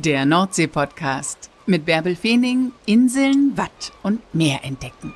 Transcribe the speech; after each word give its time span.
Der 0.00 0.24
Nordsee-Podcast 0.26 1.50
mit 1.66 1.84
Bärbel 1.84 2.14
Feening, 2.14 2.70
Inseln, 2.86 3.56
Watt 3.56 3.92
und 4.04 4.20
Meer 4.32 4.62
entdecken. 4.62 5.12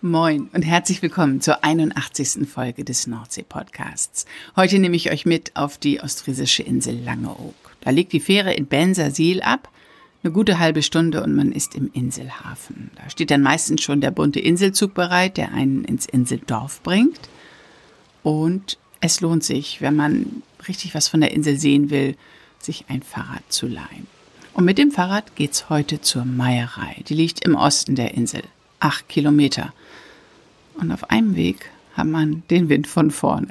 Moin 0.00 0.50
und 0.52 0.62
herzlich 0.62 1.02
willkommen 1.02 1.40
zur 1.40 1.64
81. 1.64 2.48
Folge 2.48 2.84
des 2.84 3.08
Nordsee-Podcasts. 3.08 4.26
Heute 4.54 4.78
nehme 4.78 4.94
ich 4.94 5.10
euch 5.10 5.26
mit 5.26 5.56
auf 5.56 5.78
die 5.78 6.00
ostfriesische 6.00 6.62
Insel 6.62 7.02
Langeoog. 7.02 7.56
Da 7.80 7.90
liegt 7.90 8.12
die 8.12 8.20
Fähre 8.20 8.54
in 8.54 8.66
Bensersiel 8.66 9.42
ab 9.42 9.68
eine 10.24 10.32
gute 10.32 10.58
halbe 10.58 10.82
Stunde 10.82 11.22
und 11.22 11.34
man 11.34 11.52
ist 11.52 11.74
im 11.74 11.90
Inselhafen. 11.92 12.90
Da 12.96 13.10
steht 13.10 13.30
dann 13.30 13.42
meistens 13.42 13.82
schon 13.82 14.00
der 14.00 14.10
bunte 14.10 14.40
Inselzug 14.40 14.94
bereit, 14.94 15.36
der 15.36 15.52
einen 15.52 15.84
ins 15.84 16.06
Inseldorf 16.06 16.82
bringt. 16.82 17.20
Und 18.22 18.78
es 19.00 19.20
lohnt 19.20 19.44
sich, 19.44 19.82
wenn 19.82 19.94
man 19.94 20.42
richtig 20.66 20.94
was 20.94 21.08
von 21.08 21.20
der 21.20 21.32
Insel 21.32 21.58
sehen 21.58 21.90
will, 21.90 22.16
sich 22.58 22.86
ein 22.88 23.02
Fahrrad 23.02 23.42
zu 23.50 23.66
leihen. 23.66 24.06
Und 24.54 24.64
mit 24.64 24.78
dem 24.78 24.92
Fahrrad 24.92 25.36
geht's 25.36 25.68
heute 25.68 26.00
zur 26.00 26.24
Meierei. 26.24 27.02
Die 27.06 27.14
liegt 27.14 27.44
im 27.44 27.54
Osten 27.54 27.94
der 27.94 28.14
Insel. 28.14 28.42
Acht 28.80 29.08
Kilometer. 29.10 29.74
Und 30.74 30.90
auf 30.90 31.10
einem 31.10 31.36
Weg 31.36 31.70
hat 31.92 32.06
man 32.06 32.44
den 32.48 32.70
Wind 32.70 32.86
von 32.86 33.10
vorne. 33.10 33.48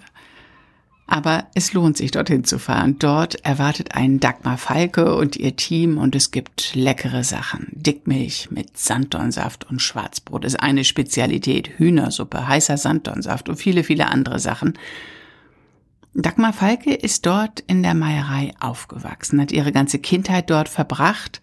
Aber 1.06 1.48
es 1.54 1.74
lohnt 1.74 1.98
sich, 1.98 2.12
dorthin 2.12 2.46
zu 2.46 2.60
fahren. 2.60 2.98
Dort 2.98 3.44
erwartet 3.46 3.94
einen 3.94 4.20
Dagmar 4.20 4.58
Falke 4.58 5.16
und 5.16 5.36
ihr 5.36 5.56
Team 5.56 5.98
und 5.98 6.16
es 6.16 6.32
gibt 6.32 6.76
leckere 6.76 7.24
Sachen. 7.24 7.68
Dickmilch 7.72 8.50
mit 8.52 8.78
Sanddornsaft 8.78 9.70
und 9.70 9.82
Schwarzbrot 9.82 10.46
ist 10.46 10.60
eine 10.60 10.84
Spezialität. 10.86 11.78
Hühnersuppe, 11.78 12.48
heißer 12.48 12.78
Sanddornsaft 12.78 13.50
und 13.50 13.58
viele, 13.58 13.84
viele 13.84 14.08
andere 14.08 14.40
Sachen. 14.40 14.78
Dagmar 16.14 16.54
Falke 16.54 16.94
ist 16.94 17.26
dort 17.26 17.60
in 17.62 17.84
der 17.84 17.96
Meierei 17.96 18.54
aufgewachsen, 18.60 19.42
hat 19.42 19.52
ihre 19.52 19.72
ganze 19.72 20.00
Kindheit 20.00 20.50
dort 20.50 20.70
verbracht 20.70 21.42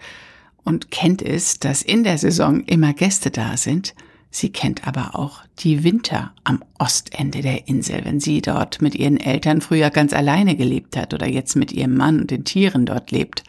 und 0.64 0.90
kennt 0.90 1.22
es, 1.22 1.58
dass 1.58 1.82
in 1.82 2.04
der 2.04 2.18
Saison 2.18 2.60
immer 2.64 2.94
Gäste 2.94 3.30
da 3.30 3.56
sind– 3.56 3.94
Sie 4.30 4.50
kennt 4.52 4.86
aber 4.86 5.16
auch 5.16 5.42
die 5.58 5.82
Winter 5.82 6.32
am 6.44 6.62
Ostende 6.78 7.42
der 7.42 7.66
Insel, 7.66 8.04
wenn 8.04 8.20
sie 8.20 8.40
dort 8.40 8.80
mit 8.80 8.94
ihren 8.94 9.18
Eltern 9.18 9.60
früher 9.60 9.90
ganz 9.90 10.12
alleine 10.12 10.56
gelebt 10.56 10.96
hat 10.96 11.12
oder 11.12 11.26
jetzt 11.26 11.56
mit 11.56 11.72
ihrem 11.72 11.96
Mann 11.96 12.20
und 12.20 12.30
den 12.30 12.44
Tieren 12.44 12.86
dort 12.86 13.10
lebt. 13.10 13.42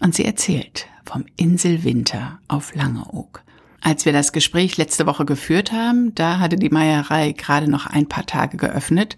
Und 0.00 0.14
sie 0.14 0.26
erzählt 0.26 0.86
vom 1.04 1.24
Inselwinter 1.36 2.38
auf 2.48 2.74
Langeoog. 2.74 3.42
Als 3.80 4.04
wir 4.04 4.12
das 4.12 4.32
Gespräch 4.32 4.76
letzte 4.76 5.06
Woche 5.06 5.24
geführt 5.24 5.72
haben, 5.72 6.14
da 6.14 6.38
hatte 6.38 6.56
die 6.56 6.68
Meierei 6.68 7.32
gerade 7.32 7.70
noch 7.70 7.86
ein 7.86 8.06
paar 8.06 8.26
Tage 8.26 8.58
geöffnet. 8.58 9.16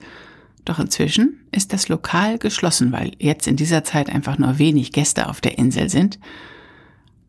Doch 0.64 0.78
inzwischen 0.78 1.40
ist 1.50 1.72
das 1.72 1.88
Lokal 1.88 2.38
geschlossen, 2.38 2.92
weil 2.92 3.12
jetzt 3.18 3.48
in 3.48 3.56
dieser 3.56 3.82
Zeit 3.82 4.08
einfach 4.08 4.38
nur 4.38 4.58
wenig 4.58 4.92
Gäste 4.92 5.28
auf 5.28 5.40
der 5.40 5.58
Insel 5.58 5.88
sind. 5.88 6.20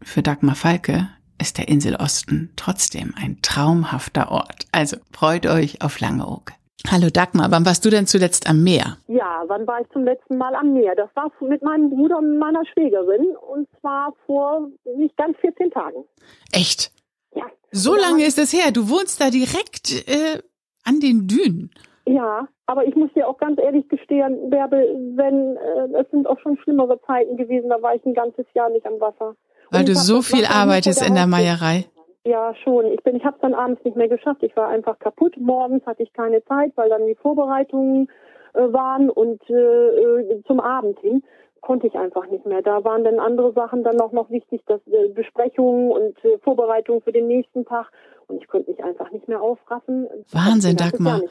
Für 0.03 0.21
Dagmar 0.21 0.55
Falke 0.55 1.09
ist 1.41 1.57
der 1.57 1.67
Inselosten 1.67 2.53
trotzdem 2.55 3.13
ein 3.21 3.39
traumhafter 3.41 4.31
Ort. 4.31 4.67
Also 4.71 4.97
freut 5.11 5.47
euch 5.47 5.81
auf 5.81 5.99
Langeoog. 5.99 6.51
Hallo 6.89 7.09
Dagmar, 7.11 7.51
wann 7.51 7.65
warst 7.65 7.85
du 7.85 7.89
denn 7.89 8.07
zuletzt 8.07 8.49
am 8.49 8.63
Meer? 8.63 8.97
Ja, 9.07 9.43
wann 9.47 9.67
war 9.67 9.81
ich 9.81 9.87
zum 9.91 10.03
letzten 10.03 10.37
Mal 10.37 10.55
am 10.55 10.73
Meer? 10.73 10.95
Das 10.95 11.09
war 11.15 11.31
mit 11.41 11.61
meinem 11.61 11.89
Bruder 11.89 12.17
und 12.17 12.37
meiner 12.37 12.65
Schwägerin 12.65 13.35
und 13.35 13.67
zwar 13.79 14.13
vor 14.25 14.69
nicht 14.97 15.15
ganz 15.17 15.37
14 15.39 15.71
Tagen. 15.71 16.05
Echt? 16.51 16.91
Ja. 17.35 17.45
So 17.71 17.95
lange 17.95 18.25
ist 18.25 18.39
es 18.39 18.53
her. 18.53 18.71
Du 18.71 18.89
wohnst 18.89 19.21
da 19.21 19.29
direkt 19.29 20.07
äh, 20.07 20.41
an 20.83 20.99
den 20.99 21.27
Dünen. 21.27 21.71
Ja, 22.05 22.47
aber 22.65 22.85
ich 22.85 22.95
muss 22.95 23.13
dir 23.13 23.27
auch 23.27 23.37
ganz 23.37 23.59
ehrlich 23.59 23.87
gestehen, 23.87 24.49
Bärbel, 24.49 25.13
wenn 25.15 25.55
äh, 25.57 26.01
es 26.01 26.09
sind 26.09 26.27
auch 26.27 26.39
schon 26.39 26.57
schlimmere 26.57 26.99
Zeiten 27.01 27.37
gewesen, 27.37 27.69
da 27.69 27.81
war 27.81 27.95
ich 27.95 28.03
ein 28.05 28.13
ganzes 28.13 28.45
Jahr 28.53 28.69
nicht 28.69 28.85
am 28.85 28.99
Wasser. 28.99 29.35
Weil 29.71 29.85
du 29.85 29.95
so 29.95 30.21
viel 30.21 30.45
arbeitest 30.45 31.01
in 31.01 31.15
der 31.15 31.27
Meierei. 31.27 31.85
Ja, 32.23 32.53
schon. 32.63 32.85
Ich 32.85 33.01
bin, 33.03 33.15
ich 33.15 33.25
habe 33.25 33.35
es 33.35 33.41
dann 33.41 33.55
abends 33.55 33.83
nicht 33.83 33.97
mehr 33.97 34.07
geschafft. 34.07 34.43
Ich 34.43 34.55
war 34.55 34.67
einfach 34.67 34.99
kaputt. 34.99 35.35
Morgens 35.39 35.85
hatte 35.87 36.03
ich 36.03 36.13
keine 36.13 36.43
Zeit, 36.45 36.71
weil 36.75 36.89
dann 36.89 37.07
die 37.07 37.15
Vorbereitungen 37.15 38.09
äh, 38.53 38.59
waren 38.59 39.09
und 39.09 39.41
äh, 39.49 39.53
äh, 39.53 40.43
zum 40.45 40.59
Abend 40.59 40.99
hin 40.99 41.23
konnte 41.61 41.87
ich 41.87 41.95
einfach 41.95 42.27
nicht 42.27 42.45
mehr. 42.45 42.61
Da 42.61 42.83
waren 42.83 43.03
dann 43.03 43.19
andere 43.19 43.53
Sachen 43.53 43.83
dann 43.83 43.99
auch 44.01 44.11
noch 44.11 44.29
wichtig, 44.29 44.61
das 44.67 44.81
äh, 44.87 45.09
Besprechungen 45.09 45.91
und 45.91 46.25
äh, 46.25 46.37
Vorbereitungen 46.39 47.01
für 47.01 47.11
den 47.11 47.27
nächsten 47.27 47.65
Tag 47.65 47.91
und 48.27 48.41
ich 48.41 48.47
konnte 48.47 48.71
mich 48.71 48.83
einfach 48.83 49.11
nicht 49.11 49.27
mehr 49.27 49.41
aufraffen. 49.41 50.07
Wahnsinn, 50.31 50.75
Dagmar. 50.75 51.21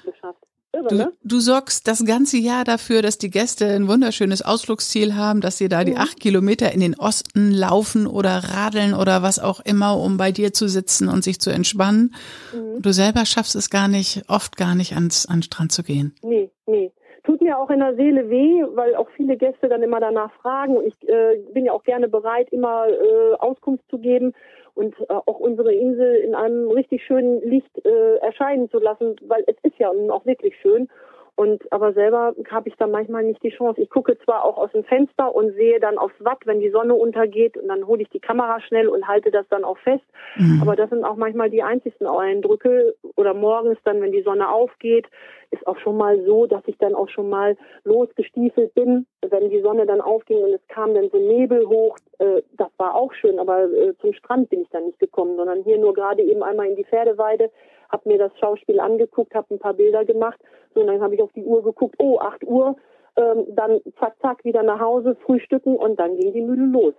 Irre, 0.73 0.89
du, 0.89 0.95
ne? 0.97 1.13
du 1.25 1.41
sorgst 1.41 1.89
das 1.89 2.05
ganze 2.05 2.37
Jahr 2.39 2.65
dafür, 2.65 3.03
dass 3.03 3.19
die 3.19 3.31
Gäste 3.31 3.67
ein 3.67 3.89
wunderschönes 3.89 4.43
Ausflugsziel 4.43 5.17
haben, 5.17 5.41
dass 5.41 5.59
sie 5.59 5.69
da 5.69 5.83
die 5.83 5.97
acht 5.97 6.21
Kilometer 6.21 6.73
in 6.73 6.81
den 6.81 6.95
Osten 6.99 7.51
laufen 7.51 8.07
oder 8.07 8.31
radeln 8.31 8.95
oder 8.95 9.23
was 9.23 9.39
auch 9.39 9.61
immer, 9.61 9.99
um 9.99 10.17
bei 10.17 10.31
dir 10.31 10.53
zu 10.53 10.69
sitzen 10.69 11.09
und 11.09 11.25
sich 11.25 11.41
zu 11.41 11.51
entspannen. 11.51 12.15
Mhm. 12.55 12.83
Du 12.83 12.93
selber 12.93 13.27
schaffst 13.27 13.57
es 13.57 13.69
gar 13.69 13.89
nicht, 13.89 14.23
oft 14.29 14.57
gar 14.57 14.77
nicht 14.77 14.95
ans, 14.95 15.27
an 15.27 15.37
den 15.37 15.43
Strand 15.43 15.73
zu 15.73 15.83
gehen. 15.83 16.15
Nee, 16.23 16.51
nee. 16.67 16.93
Tut 17.25 17.43
mir 17.43 17.59
auch 17.59 17.69
in 17.71 17.81
der 17.81 17.97
Seele 17.97 18.31
weh, 18.31 18.65
weil 18.75 18.95
auch 18.95 19.09
viele 19.17 19.37
Gäste 19.37 19.69
dann 19.69 19.83
immer 19.83 20.01
danach 20.01 20.33
fragen 20.41 20.77
und 20.77 20.87
ich 20.87 21.09
äh, 21.09 21.37
bin 21.53 21.65
ja 21.65 21.73
auch 21.73 21.85
gerne 21.85 22.09
bereit, 22.09 22.49
immer 22.51 22.87
äh, 22.89 23.35
Auskunft 23.39 23.85
zu 23.91 23.99
geben 23.99 24.35
und 24.75 24.99
äh, 25.01 25.13
auch 25.13 25.39
unsere 25.39 25.73
Insel 25.73 26.17
in 26.17 26.35
einem 26.35 26.71
richtig 26.71 27.05
schönen 27.05 27.41
Licht 27.43 27.85
äh, 27.85 28.17
erscheinen 28.17 28.71
zu 28.71 28.79
lassen, 28.79 29.17
weil 29.27 29.45
es 29.47 29.57
ist 29.63 29.79
ja 29.79 29.93
nun 29.93 30.11
auch 30.11 30.27
wirklich 30.27 30.55
schön. 30.61 30.89
Und 31.37 31.73
aber 31.73 31.93
selber 31.93 32.35
habe 32.51 32.69
ich 32.69 32.77
da 32.77 32.87
manchmal 32.87 33.25
nicht 33.25 33.43
die 33.43 33.51
Chance. 33.51 33.81
Ich 33.81 33.91
gucke 33.91 34.19
zwar 34.19 34.45
auch 34.45 34.59
aus 34.59 34.73
dem 34.73 34.85
Fenster 34.85 35.35
und 35.35 35.53
sehe 35.55 35.81
dann 35.81 35.99
aufs 35.99 36.15
Watt, 36.19 36.41
wenn 36.45 36.61
die 36.61 36.71
Sonne 36.71 36.95
untergeht, 36.95 37.57
und 37.57 37.69
dann 37.69 37.87
hole 37.87 38.03
ich 38.03 38.11
die 38.11 38.21
Kamera 38.21 38.61
schnell 38.61 38.89
und 38.89 39.09
halte 39.09 39.31
das 39.31 39.47
dann 39.49 39.65
auch 39.65 39.79
fest. 39.79 40.05
Mhm. 40.37 40.61
Aber 40.63 40.77
das 40.77 40.91
sind 40.91 41.05
auch 41.05 41.17
manchmal 41.17 41.51
die 41.51 41.63
einzigsten 41.63 42.07
Eindrücke. 42.07 42.95
Oder 43.17 43.35
morgens 43.35 43.79
dann, 43.85 44.01
wenn 44.01 44.13
die 44.13 44.23
Sonne 44.23 44.49
aufgeht, 44.49 45.07
ist 45.51 45.67
auch 45.67 45.79
schon 45.79 45.97
mal 45.97 46.23
so, 46.25 46.47
dass 46.47 46.63
ich 46.67 46.79
dann 46.79 46.95
auch 46.95 47.09
schon 47.09 47.29
mal 47.29 47.57
losgestiefelt 47.85 48.75
bin, 48.75 49.07
wenn 49.29 49.51
die 49.51 49.61
Sonne 49.61 49.87
dann 49.87 50.01
aufging 50.01 50.43
und 50.43 50.53
es 50.53 50.67
kam 50.69 50.95
dann 50.95 51.11
so 51.11 51.19
Nebel 51.19 51.67
hoch. 51.67 51.97
Äh, 52.19 52.43
das 52.53 52.69
war 52.77 52.95
auch 52.95 53.13
schön, 53.15 53.39
aber 53.39 53.65
äh, 53.65 53.95
zum 54.01 54.13
Strand 54.15 54.51
bin 54.51 54.63
ich 54.63 54.69
dann 54.71 54.87
nicht 54.87 54.99
gekommen, 54.99 55.37
sondern 55.37 55.63
hier 55.63 55.79
nur 55.79 55.95
gerade 55.95 56.23
eben 56.23 56.43
einmal 56.43 56.67
in 56.67 56.77
die 56.77 56.85
Pferdeweide 56.85 57.51
habe 57.91 58.09
mir 58.09 58.19
das 58.19 58.33
Schauspiel 58.39 58.81
angeguckt, 58.81 59.35
habe 59.35 59.55
ein 59.55 59.59
paar 59.59 59.75
Bilder 59.75 60.05
gemacht. 60.05 60.39
So, 60.75 60.81
und 60.81 60.87
dann 60.87 61.01
habe 61.01 61.15
ich 61.15 61.23
auf 61.23 61.33
die 61.33 61.45
Uhr 61.45 61.63
geguckt, 61.63 61.97
oh, 61.99 62.19
8 62.19 62.45
Uhr, 62.45 62.77
ähm, 63.17 63.47
dann 63.49 63.81
zack, 63.99 64.15
zack, 64.21 64.45
wieder 64.45 64.63
nach 64.63 64.81
Hause, 64.81 65.17
frühstücken 65.27 65.77
und 65.77 65.99
dann 65.99 66.17
ging 66.17 66.33
die 66.33 66.43
Mühle 66.43 66.67
los. 66.67 66.95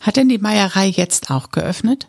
Hat 0.00 0.16
denn 0.16 0.28
die 0.28 0.38
Meierei 0.38 0.86
jetzt 0.86 1.30
auch 1.30 1.50
geöffnet? 1.50 2.08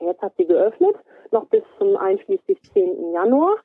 Jetzt 0.00 0.20
hat 0.22 0.34
sie 0.36 0.46
geöffnet, 0.46 0.94
noch 1.30 1.46
bis 1.46 1.62
zum 1.78 1.96
einschließlich 1.96 2.58
10. 2.72 3.12
Januar. 3.12 3.56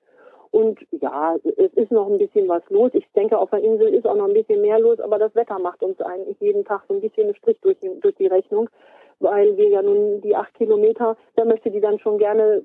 Und 0.51 0.79
ja, 0.91 1.35
es 1.45 1.73
ist 1.73 1.91
noch 1.91 2.09
ein 2.09 2.17
bisschen 2.17 2.49
was 2.49 2.61
los. 2.69 2.91
Ich 2.93 3.07
denke, 3.15 3.37
auf 3.37 3.49
der 3.51 3.63
Insel 3.63 3.87
ist 3.93 4.05
auch 4.05 4.15
noch 4.15 4.27
ein 4.27 4.33
bisschen 4.33 4.61
mehr 4.61 4.79
los, 4.79 4.99
aber 4.99 5.17
das 5.17 5.33
Wetter 5.33 5.57
macht 5.59 5.81
uns 5.81 6.01
eigentlich 6.01 6.37
jeden 6.41 6.65
Tag 6.65 6.83
so 6.89 6.93
ein 6.93 6.99
bisschen 6.99 7.27
einen 7.27 7.35
Strich 7.35 7.57
durch, 7.61 7.77
durch 8.01 8.15
die 8.15 8.27
Rechnung 8.27 8.69
weil 9.21 9.57
wir 9.57 9.69
ja 9.69 9.81
nun 9.81 10.21
die 10.21 10.35
acht 10.35 10.53
Kilometer, 10.55 11.17
da 11.35 11.45
möchte 11.45 11.71
die 11.71 11.81
dann 11.81 11.99
schon 11.99 12.17
gerne 12.17 12.61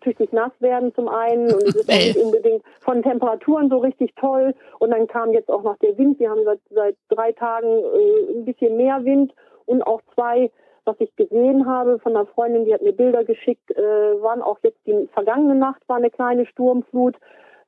tüchtig 0.00 0.32
nass 0.32 0.52
werden 0.60 0.94
zum 0.94 1.08
einen 1.08 1.52
und 1.52 1.62
es 1.62 1.74
ist 1.74 1.90
auch 1.90 1.94
nicht 1.94 2.16
unbedingt 2.16 2.62
von 2.80 3.02
Temperaturen 3.02 3.68
so 3.68 3.78
richtig 3.78 4.14
toll 4.16 4.54
und 4.78 4.90
dann 4.90 5.06
kam 5.06 5.32
jetzt 5.32 5.50
auch 5.50 5.62
noch 5.62 5.76
der 5.78 5.96
Wind, 5.98 6.18
wir 6.18 6.30
haben 6.30 6.44
seit, 6.44 6.60
seit 6.70 6.96
drei 7.08 7.32
Tagen 7.32 7.68
äh, 7.68 8.38
ein 8.38 8.44
bisschen 8.44 8.76
mehr 8.76 9.04
Wind 9.04 9.32
und 9.66 9.82
auch 9.82 10.00
zwei 10.14 10.50
was 10.84 10.96
ich 10.98 11.14
gesehen 11.16 11.66
habe 11.66 11.98
von 11.98 12.16
einer 12.16 12.26
Freundin, 12.26 12.64
die 12.64 12.74
hat 12.74 12.82
mir 12.82 12.92
Bilder 12.92 13.24
geschickt, 13.24 13.70
äh, 13.70 13.82
waren 14.22 14.42
auch 14.42 14.58
jetzt 14.62 14.78
die 14.86 15.08
vergangene 15.12 15.54
Nacht 15.54 15.82
war 15.88 15.96
eine 15.96 16.10
kleine 16.10 16.46
Sturmflut. 16.46 17.16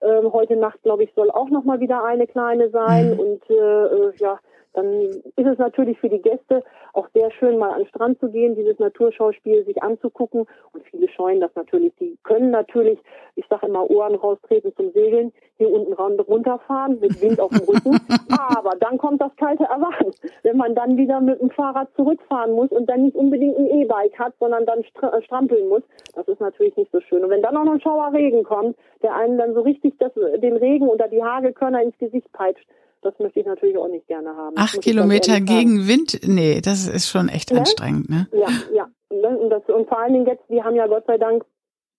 Ähm, 0.01 0.33
heute 0.33 0.57
Nacht, 0.57 0.83
glaube 0.83 1.05
ich, 1.05 1.13
soll 1.15 1.31
auch 1.31 1.49
noch 1.49 1.63
mal 1.63 1.79
wieder 1.79 2.05
eine 2.05 2.27
kleine 2.27 2.71
sein. 2.71 3.13
Mhm. 3.13 3.21
Und 3.21 3.51
äh, 3.51 3.55
äh 3.55 4.13
ja, 4.17 4.39
dann 4.75 5.03
ist 5.37 5.47
es 5.47 5.59
natürlich 5.59 5.99
für 5.99 6.09
die 6.09 6.23
Gäste 6.23 6.63
auch 6.95 7.09
sehr 7.15 7.31
schön, 7.33 7.59
mal 7.59 7.71
an 7.71 7.81
den 7.81 7.89
Strand 7.89 8.21
zu 8.21 8.29
gehen, 8.31 8.55
dieses 8.55 8.79
Naturschauspiel 8.79 9.65
sich 9.65 9.83
anzugucken. 9.83 10.47
Und 10.73 10.85
viele 10.91 11.09
scheuen 11.09 11.41
das 11.41 11.55
natürlich. 11.55 11.93
Die 12.01 12.17
können 12.23 12.51
natürlich, 12.51 12.99
ich 13.35 13.47
sage 13.49 13.67
immer, 13.67 13.91
Ohren 13.91 14.15
raustreten 14.15 14.75
zum 14.77 14.93
Segeln, 14.93 15.33
hier 15.59 15.71
unten 15.71 15.93
runterfahren 15.93 17.01
mit 17.01 17.21
Wind 17.21 17.41
auf 17.41 17.51
dem 17.51 17.65
Rücken. 17.69 17.99
Aber 18.39 18.77
dann 18.79 18.99
kommt 18.99 19.21
das 19.21 19.35
kalte 19.37 19.65
Erwachen, 19.65 20.11
wenn 20.43 20.57
man 20.57 20.75
dann 20.75 20.97
wieder 20.97 21.21
mit 21.21 21.41
dem 21.41 21.51
Fahrrad 21.51 21.89
zurückfahren 21.95 22.53
muss 22.53 22.71
und 22.71 22.89
dann 22.89 23.03
nicht 23.03 23.17
unbedingt 23.17 23.57
ein 23.59 23.71
E-Bike 23.71 24.19
hat, 24.19 24.35
sondern 24.41 24.65
dann 24.67 24.81
äh, 24.81 25.23
strampeln 25.23 25.69
muss. 25.69 25.83
Das 26.15 26.27
ist 26.29 26.41
natürlich 26.41 26.77
nicht 26.77 26.91
so 26.93 27.01
schön. 27.01 27.25
Und 27.25 27.31
wenn 27.31 27.43
dann 27.43 27.57
auch 27.57 27.65
noch 27.65 27.75
ein 27.75 27.81
Schauerregen 27.81 28.43
kommt, 28.45 28.77
der 29.03 29.15
einen 29.15 29.39
dann 29.39 29.55
so 29.55 29.61
richtig 29.61 29.95
das, 29.99 30.13
den 30.15 30.57
Regen 30.57 30.89
oder 30.89 31.09
die 31.09 31.23
Hagelkörner 31.23 31.83
ins 31.83 31.99
Gesicht 31.99 32.33
peitscht, 32.33 32.67
das 33.03 33.19
möchte 33.19 33.41
ich 33.41 33.47
natürlich 33.47 33.77
auch 33.77 33.89
nicht 33.89 34.07
gerne 34.07 34.35
haben. 34.37 34.57
Acht 34.57 34.81
Kilometer 34.81 35.41
gegen 35.41 35.89
Wind? 35.89 36.21
Nee, 36.27 36.61
das 36.61 36.89
ist 36.89 37.09
schon 37.09 37.29
echt 37.29 37.53
ne? 37.53 37.59
anstrengend, 37.59 38.09
ne? 38.09 38.29
Ja, 38.33 38.49
ja. 38.73 38.89
Und, 39.11 39.51
das, 39.51 39.63
und 39.69 39.89
vor 39.89 39.99
allen 39.99 40.15
Dingen 40.15 40.27
jetzt, 40.27 40.49
wir 40.49 40.65
haben 40.65 40.77
ja 40.77 40.87
Gott 40.87 41.05
sei 41.07 41.19
Dank 41.19 41.45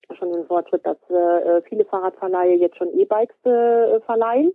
ja 0.09 0.15
schon 0.15 0.31
den 0.31 0.45
Fortschritt, 0.45 0.85
dass 0.85 0.97
äh, 1.09 1.61
viele 1.69 1.85
Fahrradverleihe 1.85 2.55
jetzt 2.55 2.77
schon 2.77 2.97
E-Bikes 2.97 3.35
äh, 3.45 3.99
verleihen 4.01 4.53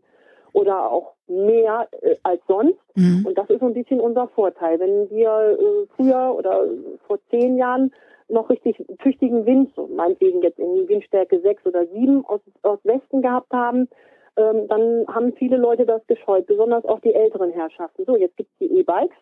oder 0.53 0.91
auch 0.91 1.15
mehr 1.27 1.89
äh, 2.03 2.17
als 2.23 2.41
sonst. 2.49 2.81
Mhm. 2.95 3.27
Und 3.27 3.39
das 3.39 3.49
ist 3.51 3.61
so 3.61 3.67
ein 3.67 3.75
bisschen 3.75 4.01
unser 4.01 4.29
Vorteil. 4.29 4.81
Wenn 4.81 5.09
wir 5.11 5.59
äh, 5.59 5.87
früher 5.97 6.35
oder 6.37 6.65
vor 7.07 7.19
zehn 7.31 7.57
Jahren 7.57 7.93
noch 8.29 8.51
richtig 8.51 8.85
tüchtigen 9.03 9.47
Wind, 9.47 9.73
so 9.75 9.87
meinetwegen 9.87 10.43
jetzt 10.43 10.59
in 10.59 10.89
Windstärke 10.89 11.41
sechs 11.41 11.65
oder 11.65 11.87
sieben 11.87 12.25
aus, 12.27 12.41
aus 12.63 12.79
Westen 12.85 13.23
gehabt 13.23 13.53
haben, 13.53 13.89
ähm, 14.39 14.69
dann 14.69 15.07
haben 15.09 15.33
viele 15.35 15.57
Leute 15.57 15.85
das 15.85 16.07
gescheut, 16.07 16.47
besonders 16.47 16.85
auch 16.85 17.01
die 17.01 17.15
älteren 17.15 17.51
Herrschaften. 17.51 18.05
So, 18.07 18.17
jetzt 18.17 18.37
gibt's 18.37 18.57
die 18.61 18.79
E-Bikes 18.79 19.17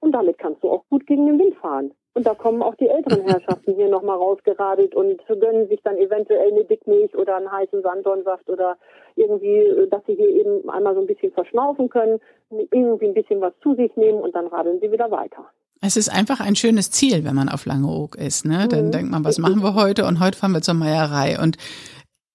und 0.00 0.12
damit 0.12 0.38
kannst 0.38 0.62
du 0.62 0.70
auch 0.70 0.84
gut 0.90 1.06
gegen 1.06 1.26
den 1.26 1.38
Wind 1.38 1.54
fahren. 1.56 1.92
Und 2.14 2.26
da 2.26 2.34
kommen 2.34 2.62
auch 2.62 2.74
die 2.74 2.88
älteren 2.88 3.22
Herrschaften 3.28 3.74
hier 3.74 3.88
nochmal 3.88 4.16
rausgeradelt 4.16 4.94
und 4.94 5.24
gönnen 5.26 5.68
sich 5.68 5.80
dann 5.84 5.96
eventuell 5.96 6.50
eine 6.50 6.64
Dickmilch 6.64 7.14
oder 7.16 7.36
einen 7.36 7.50
heißen 7.50 7.82
Sanddornsaft 7.82 8.48
oder 8.50 8.76
irgendwie, 9.14 9.86
dass 9.90 10.04
sie 10.06 10.16
hier 10.16 10.28
eben 10.28 10.68
einmal 10.68 10.94
so 10.94 11.00
ein 11.00 11.06
bisschen 11.06 11.32
verschnaufen 11.32 11.88
können, 11.88 12.18
irgendwie 12.50 13.06
ein 13.06 13.14
bisschen 13.14 13.40
was 13.40 13.52
zu 13.62 13.74
sich 13.76 13.94
nehmen 13.96 14.20
und 14.20 14.34
dann 14.34 14.48
radeln 14.48 14.80
sie 14.80 14.90
wieder 14.90 15.10
weiter. 15.10 15.44
Es 15.80 15.96
ist 15.96 16.08
einfach 16.08 16.40
ein 16.40 16.56
schönes 16.56 16.90
Ziel, 16.90 17.24
wenn 17.24 17.36
man 17.36 17.48
auf 17.48 17.64
Langeoog 17.64 18.16
ist. 18.16 18.44
Ne? 18.44 18.66
Dann 18.68 18.86
mhm. 18.86 18.90
denkt 18.90 19.10
man, 19.12 19.24
was 19.24 19.38
machen 19.38 19.62
wir 19.62 19.74
heute? 19.74 20.06
Und 20.06 20.18
heute 20.18 20.36
fahren 20.36 20.52
wir 20.52 20.60
zur 20.60 20.74
Meierei. 20.74 21.38
Und 21.40 21.56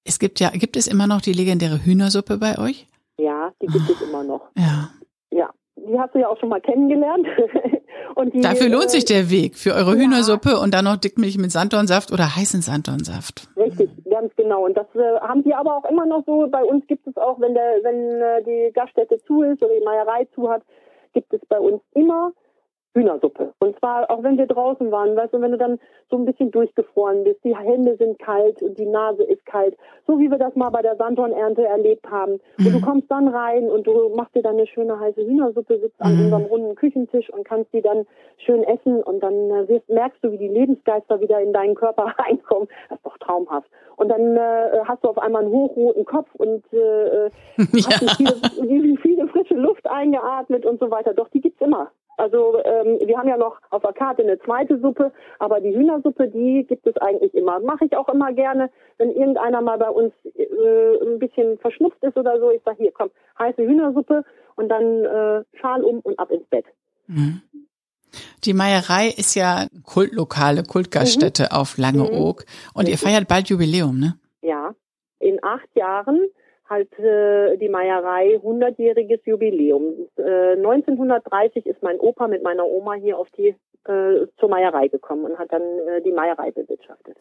es 0.05 0.19
gibt 0.19 0.39
ja, 0.39 0.49
gibt 0.49 0.75
es 0.75 0.87
immer 0.87 1.07
noch 1.07 1.21
die 1.21 1.33
legendäre 1.33 1.83
Hühnersuppe 1.83 2.37
bei 2.37 2.57
euch? 2.57 2.87
Ja, 3.17 3.51
die 3.61 3.67
gibt 3.67 3.89
es 3.89 4.01
immer 4.01 4.23
noch. 4.23 4.49
Ja. 4.57 4.89
Ja, 5.31 5.49
die 5.75 5.97
hast 5.97 6.13
du 6.13 6.19
ja 6.19 6.27
auch 6.27 6.39
schon 6.39 6.49
mal 6.49 6.61
kennengelernt. 6.61 7.27
und 8.15 8.33
die, 8.33 8.41
Dafür 8.41 8.69
lohnt 8.69 8.89
sich 8.89 9.05
der 9.05 9.29
Weg 9.29 9.55
für 9.55 9.73
eure 9.73 9.95
ja. 9.95 10.01
Hühnersuppe 10.01 10.59
und 10.59 10.73
dann 10.73 10.85
noch 10.85 10.97
Dickmilch 10.97 11.37
mit 11.37 11.51
Sanddornsaft 11.51 12.11
oder 12.11 12.35
heißen 12.35 12.61
Sanddornsaft. 12.61 13.47
Richtig, 13.55 13.89
ganz 14.09 14.35
genau. 14.35 14.65
Und 14.65 14.75
das 14.75 14.87
äh, 14.95 15.19
haben 15.21 15.43
die 15.43 15.53
aber 15.53 15.77
auch 15.77 15.85
immer 15.85 16.05
noch 16.05 16.23
so. 16.25 16.47
Bei 16.49 16.63
uns 16.63 16.85
gibt 16.87 17.07
es 17.07 17.15
auch, 17.17 17.39
wenn 17.39 17.53
der, 17.53 17.79
wenn 17.83 18.21
äh, 18.21 18.43
die 18.43 18.73
Gaststätte 18.73 19.19
zu 19.25 19.43
ist 19.43 19.61
oder 19.61 19.73
die 19.73 19.85
Meierei 19.85 20.27
zu 20.35 20.49
hat, 20.49 20.63
gibt 21.13 21.33
es 21.33 21.41
bei 21.47 21.59
uns 21.59 21.81
immer 21.93 22.31
Hühnersuppe. 22.93 23.53
Und 23.59 23.77
zwar 23.79 24.09
auch 24.09 24.23
wenn 24.23 24.37
wir 24.37 24.45
draußen 24.45 24.91
waren, 24.91 25.15
weißt 25.15 25.33
du, 25.33 25.41
wenn 25.41 25.51
du 25.51 25.57
dann 25.57 25.79
so 26.09 26.17
ein 26.17 26.25
bisschen 26.25 26.51
durchgefroren 26.51 27.23
bist, 27.23 27.43
die 27.43 27.55
Hände 27.55 27.95
sind 27.97 28.19
kalt 28.19 28.61
und 28.61 28.77
die 28.77 28.85
Nase 28.85 29.23
ist 29.23 29.45
kalt, 29.45 29.75
so 30.05 30.19
wie 30.19 30.29
wir 30.29 30.37
das 30.37 30.55
mal 30.55 30.69
bei 30.69 30.81
der 30.81 30.95
Sandhornernte 30.95 31.65
erlebt 31.65 32.05
haben. 32.09 32.33
Mhm. 32.57 32.67
Und 32.67 32.73
du 32.73 32.79
mhm. 32.79 32.83
kommst 32.83 33.11
dann 33.11 33.27
rein 33.27 33.69
und 33.69 33.87
du 33.87 34.09
machst 34.15 34.35
dir 34.35 34.43
dann 34.43 34.57
eine 34.57 34.67
schöne 34.67 34.99
heiße 34.99 35.25
Hühnersuppe, 35.25 35.79
sitzt 35.79 35.99
mhm. 35.99 36.05
an 36.05 36.19
unserem 36.19 36.43
runden 36.43 36.75
Küchentisch 36.75 37.29
und 37.31 37.45
kannst 37.45 37.73
die 37.73 37.81
dann 37.81 38.05
schön 38.37 38.63
essen 38.63 39.01
und 39.01 39.21
dann 39.21 39.33
äh, 39.33 39.67
wirst, 39.67 39.89
merkst 39.89 40.23
du, 40.23 40.31
wie 40.31 40.37
die 40.37 40.47
Lebensgeister 40.47 41.19
wieder 41.19 41.39
in 41.41 41.53
deinen 41.53 41.75
Körper 41.75 42.03
reinkommen. 42.19 42.67
Das 42.89 42.97
ist 42.99 43.05
doch 43.05 43.17
traumhaft. 43.17 43.69
Und 43.95 44.09
dann 44.09 44.37
äh, 44.37 44.79
hast 44.85 45.03
du 45.03 45.09
auf 45.09 45.17
einmal 45.17 45.43
einen 45.43 45.51
hochroten 45.51 46.05
Kopf 46.05 46.29
und 46.35 46.63
äh, 46.73 47.25
äh 47.25 47.29
ja. 47.57 47.89
hast 47.89 48.17
viele, 48.17 48.97
viele 48.97 49.27
frische 49.27 49.55
Luft 49.55 49.87
eingeatmet 49.89 50.65
und 50.65 50.79
so 50.79 50.91
weiter. 50.91 51.13
Doch, 51.13 51.29
die 51.29 51.41
gibt's 51.41 51.61
immer. 51.61 51.91
Also 52.17 52.61
ähm, 52.63 52.99
wir 53.03 53.17
haben 53.17 53.27
ja 53.27 53.37
noch 53.37 53.57
auf 53.71 53.81
der 53.81 53.93
Karte 53.93 54.21
eine 54.21 54.39
zweite 54.39 54.79
Suppe, 54.79 55.11
aber 55.39 55.59
die 55.61 55.75
Hühnersuppe, 55.75 56.27
die 56.27 56.65
gibt 56.67 56.85
es 56.85 56.95
eigentlich 56.97 57.33
immer. 57.33 57.59
Mache 57.59 57.85
ich 57.85 57.97
auch 57.97 58.07
immer 58.09 58.31
gerne, 58.33 58.69
wenn 58.97 59.11
irgendeiner 59.11 59.61
mal 59.61 59.77
bei 59.77 59.89
uns 59.89 60.13
äh, 60.35 61.05
ein 61.05 61.19
bisschen 61.19 61.57
verschnupft 61.59 62.03
ist 62.03 62.15
oder 62.17 62.39
so. 62.39 62.51
Ich 62.51 62.61
sage, 62.63 62.77
hier, 62.79 62.91
komm, 62.91 63.09
heiße 63.39 63.63
Hühnersuppe 63.63 64.23
und 64.55 64.69
dann 64.69 65.05
äh, 65.05 65.43
Schal 65.59 65.83
um 65.83 65.99
und 66.01 66.19
ab 66.19 66.29
ins 66.29 66.45
Bett. 66.45 66.65
Mhm. 67.07 67.41
Die 68.43 68.53
Meierei 68.53 69.07
ist 69.07 69.33
ja 69.33 69.65
Kultlokale, 69.83 70.63
Kultgaststätte 70.63 71.43
mhm. 71.43 71.57
auf 71.57 71.77
Langeoog 71.77 72.41
mhm. 72.41 72.79
und 72.79 72.89
ihr 72.89 72.97
feiert 72.99 73.27
bald 73.27 73.49
Jubiläum, 73.49 73.99
ne? 73.99 74.19
Ja, 74.41 74.75
in 75.19 75.43
acht 75.43 75.69
Jahren 75.73 76.27
halt 76.73 76.99
äh, 76.99 77.57
die 77.57 77.69
Meierei 77.69 78.35
100-jähriges 78.43 79.21
Jubiläum. 79.25 80.07
Äh, 80.17 80.53
1930 80.57 81.65
ist 81.65 81.81
mein 81.81 81.99
Opa 81.99 82.27
mit 82.27 82.43
meiner 82.43 82.65
Oma 82.65 82.93
hier 82.93 83.17
auf 83.17 83.29
die 83.37 83.55
äh, 83.87 84.27
zur 84.39 84.49
Meierei 84.49 84.87
gekommen 84.87 85.25
und 85.25 85.37
hat 85.37 85.51
dann 85.51 85.61
äh, 85.61 86.01
die 86.01 86.11
Meierei 86.11 86.51
bewirtschaftet. 86.51 87.17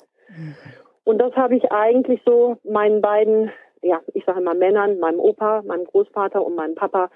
Und 1.05 1.19
das 1.19 1.35
habe 1.35 1.57
ich 1.57 1.71
eigentlich 1.71 2.21
so 2.25 2.57
meinen 2.65 3.01
beiden, 3.01 3.51
ja, 3.83 4.01
ich 4.15 4.25
sage 4.25 4.41
mal 4.41 4.55
Männern, 4.55 4.99
meinem 4.99 5.21
Opa, 5.21 5.63
meinem 5.63 5.85
Großvater 5.85 6.45
und 6.45 6.55
meinem 6.55 6.75
Papa 6.75 7.11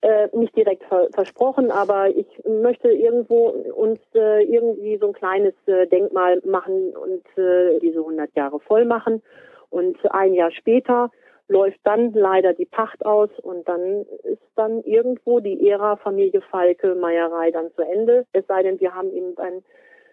äh, 0.00 0.28
nicht 0.32 0.54
direkt 0.56 0.84
ver 0.84 1.08
versprochen, 1.12 1.70
aber 1.70 2.08
ich 2.08 2.26
möchte 2.46 2.90
irgendwo 2.90 3.48
uns 3.74 3.98
äh, 4.14 4.44
irgendwie 4.44 4.98
so 4.98 5.08
ein 5.08 5.12
kleines 5.12 5.54
äh, 5.66 5.86
Denkmal 5.86 6.40
machen 6.44 6.94
und 6.94 7.24
diese 7.82 7.98
100 7.98 8.34
Jahre 8.36 8.60
voll 8.60 8.84
machen. 8.84 9.22
Und 9.70 9.96
ein 10.12 10.34
Jahr 10.34 10.52
später 10.52 11.10
läuft 11.48 11.80
dann 11.84 12.12
leider 12.12 12.54
die 12.54 12.64
Pacht 12.64 13.04
aus 13.04 13.30
und 13.42 13.68
dann 13.68 14.06
ist 14.22 14.42
dann 14.56 14.82
irgendwo 14.82 15.40
die 15.40 15.68
Ära 15.68 15.96
Familie 15.96 16.40
Falke 16.40 16.94
Meierei 16.94 17.50
dann 17.50 17.72
zu 17.74 17.82
Ende. 17.82 18.26
Es 18.32 18.46
sei 18.46 18.62
denn, 18.62 18.80
wir 18.80 18.94
haben 18.94 19.12
eben 19.12 19.36
einen 19.36 19.62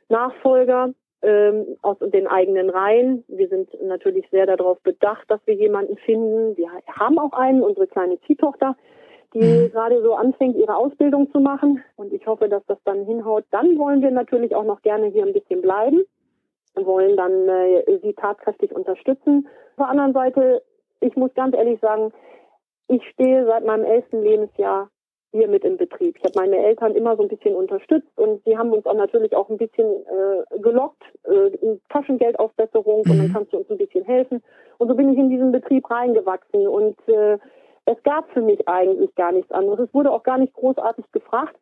Nachfolger 0.09 0.89
ähm, 1.21 1.77
aus 1.81 1.97
den 1.99 2.27
eigenen 2.27 2.69
Reihen. 2.69 3.23
Wir 3.27 3.47
sind 3.47 3.69
natürlich 3.81 4.29
sehr 4.29 4.45
darauf 4.45 4.79
bedacht, 4.81 5.29
dass 5.29 5.39
wir 5.45 5.53
jemanden 5.53 5.97
finden. 5.97 6.57
Wir 6.57 6.69
haben 6.87 7.17
auch 7.17 7.33
einen, 7.33 7.63
unsere 7.63 7.87
kleine 7.87 8.19
Ziehtochter, 8.21 8.75
die 9.33 9.39
mhm. 9.39 9.71
gerade 9.71 10.01
so 10.01 10.15
anfängt, 10.15 10.57
ihre 10.57 10.75
Ausbildung 10.75 11.31
zu 11.31 11.39
machen. 11.39 11.81
Und 11.95 12.11
ich 12.11 12.27
hoffe, 12.27 12.49
dass 12.49 12.65
das 12.65 12.79
dann 12.83 13.05
hinhaut. 13.05 13.45
Dann 13.51 13.77
wollen 13.77 14.01
wir 14.01 14.11
natürlich 14.11 14.53
auch 14.53 14.65
noch 14.65 14.81
gerne 14.81 15.07
hier 15.07 15.25
ein 15.25 15.33
bisschen 15.33 15.61
bleiben 15.61 16.03
wollen 16.75 17.17
dann 17.17 17.47
äh, 17.49 17.99
sie 18.01 18.13
tatkräftig 18.13 18.71
unterstützen. 18.71 19.47
Auf 19.71 19.77
der 19.77 19.89
anderen 19.89 20.13
Seite 20.13 20.63
ich 21.01 21.15
muss 21.15 21.33
ganz 21.33 21.55
ehrlich 21.55 21.79
sagen, 21.81 22.13
ich 22.87 23.03
stehe 23.13 23.45
seit 23.45 23.65
meinem 23.65 23.85
elften 23.85 24.21
Lebensjahr 24.21 24.89
hier 25.31 25.47
mit 25.47 25.63
im 25.63 25.77
Betrieb. 25.77 26.17
Ich 26.17 26.23
habe 26.23 26.39
meine 26.39 26.57
Eltern 26.57 26.93
immer 26.93 27.15
so 27.15 27.23
ein 27.23 27.29
bisschen 27.29 27.55
unterstützt 27.55 28.11
und 28.17 28.43
sie 28.43 28.57
haben 28.57 28.71
uns 28.71 28.85
auch 28.85 28.95
natürlich 28.95 29.33
auch 29.35 29.49
ein 29.49 29.57
bisschen 29.57 29.87
äh, 29.87 30.59
gelockt, 30.59 31.01
äh, 31.23 31.77
Taschengeldaufbesserung 31.89 33.03
mhm. 33.05 33.11
und 33.11 33.17
dann 33.17 33.27
mhm. 33.27 33.33
kannst 33.33 33.53
du 33.53 33.57
uns 33.57 33.69
ein 33.69 33.77
bisschen 33.77 34.03
helfen. 34.03 34.43
Und 34.77 34.89
so 34.89 34.95
bin 34.95 35.11
ich 35.13 35.17
in 35.17 35.29
diesen 35.29 35.51
Betrieb 35.51 35.89
reingewachsen 35.89 36.67
und 36.67 36.97
äh, 37.07 37.37
es 37.85 38.01
gab 38.03 38.29
für 38.31 38.41
mich 38.41 38.67
eigentlich 38.67 39.13
gar 39.15 39.31
nichts 39.31 39.51
anderes. 39.51 39.79
Es 39.79 39.93
wurde 39.93 40.11
auch 40.11 40.23
gar 40.23 40.37
nicht 40.37 40.53
großartig 40.53 41.05
gefragt, 41.11 41.55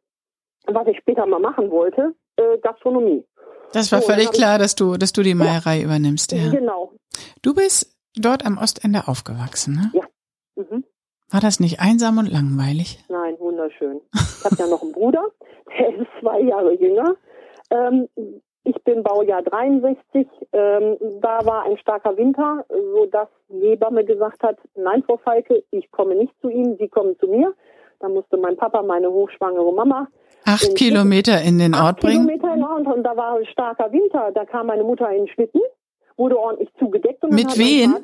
was 0.66 0.88
ich 0.88 0.98
später 0.98 1.26
mal 1.28 1.40
machen 1.40 1.70
wollte, 1.70 2.14
äh, 2.38 2.58
Gastronomie. 2.58 3.24
Das 3.72 3.92
war 3.92 4.02
so, 4.02 4.12
völlig 4.12 4.32
klar, 4.32 4.58
dass 4.58 4.74
du, 4.74 4.98
dass 4.98 5.14
du 5.14 5.22
die 5.22 5.36
Meierei 5.36 5.78
ja, 5.78 5.86
übernimmst, 5.86 6.32
ja. 6.32 6.50
Genau. 6.50 6.94
Du 7.44 7.54
bist 7.54 7.99
dort 8.20 8.46
am 8.46 8.58
Ostende 8.58 9.08
aufgewachsen, 9.08 9.76
ne? 9.76 9.92
Ja. 9.94 10.06
Mhm. 10.56 10.84
War 11.32 11.42
das 11.42 11.60
nicht 11.60 11.80
einsam 11.80 12.18
und 12.18 12.32
langweilig? 12.32 13.04
Nein, 13.10 13.36
wunderschön. 13.40 14.02
Ich 14.14 14.46
habe 14.46 14.56
ja 14.58 14.68
noch 14.68 14.82
einen 14.82 14.92
Bruder, 14.92 15.24
der 15.80 15.96
ist 15.96 16.08
zwei 16.20 16.42
Jahre 16.42 16.74
jünger. 16.74 17.16
Ähm, 17.70 18.08
ich 18.64 18.76
bin 18.84 19.04
Baujahr 19.04 19.42
63. 19.42 20.28
Ähm, 20.52 20.98
da 21.22 21.46
war 21.46 21.64
ein 21.64 21.78
starker 21.78 22.18
Winter, 22.18 22.66
so 22.70 23.06
dass 23.06 23.30
die 23.48 23.70
Hebamme 23.70 24.04
gesagt 24.04 24.44
hat, 24.44 24.58
nein, 24.76 25.04
Frau 25.04 25.18
Falke, 25.18 25.64
ich 25.72 25.90
komme 25.92 26.16
nicht 26.16 26.34
zu 26.42 26.50
Ihnen, 26.50 26.78
Sie 26.78 26.88
kommen 26.88 27.18
zu 27.20 27.28
mir. 27.28 27.54
Da 28.00 28.10
musste 28.10 28.38
mein 28.38 28.58
Papa 28.58 28.82
meine 28.82 29.10
hochschwangere 29.12 29.74
Mama 29.74 30.08
acht 30.46 30.76
Kilometer 30.76 31.42
in 31.42 31.60
den 31.60 31.76
Ort 31.76 32.00
bringen. 32.00 32.28
Kilometer 32.28 32.54
in 32.54 32.64
Ort 32.64 32.88
und 32.88 33.04
da 33.04 33.16
war 33.16 33.38
ein 33.38 33.46
starker 33.46 33.92
Winter. 33.92 34.32
Da 34.34 34.46
kam 34.46 34.68
meine 34.68 34.84
Mutter 34.84 35.10
in 35.12 35.26
den 35.26 35.28
Schlitten 35.28 35.62
wurde 36.20 36.38
ordentlich 36.38 36.70
zugedeckt. 36.78 37.24
Und 37.24 37.34
mit 37.34 37.58
wen? 37.58 37.96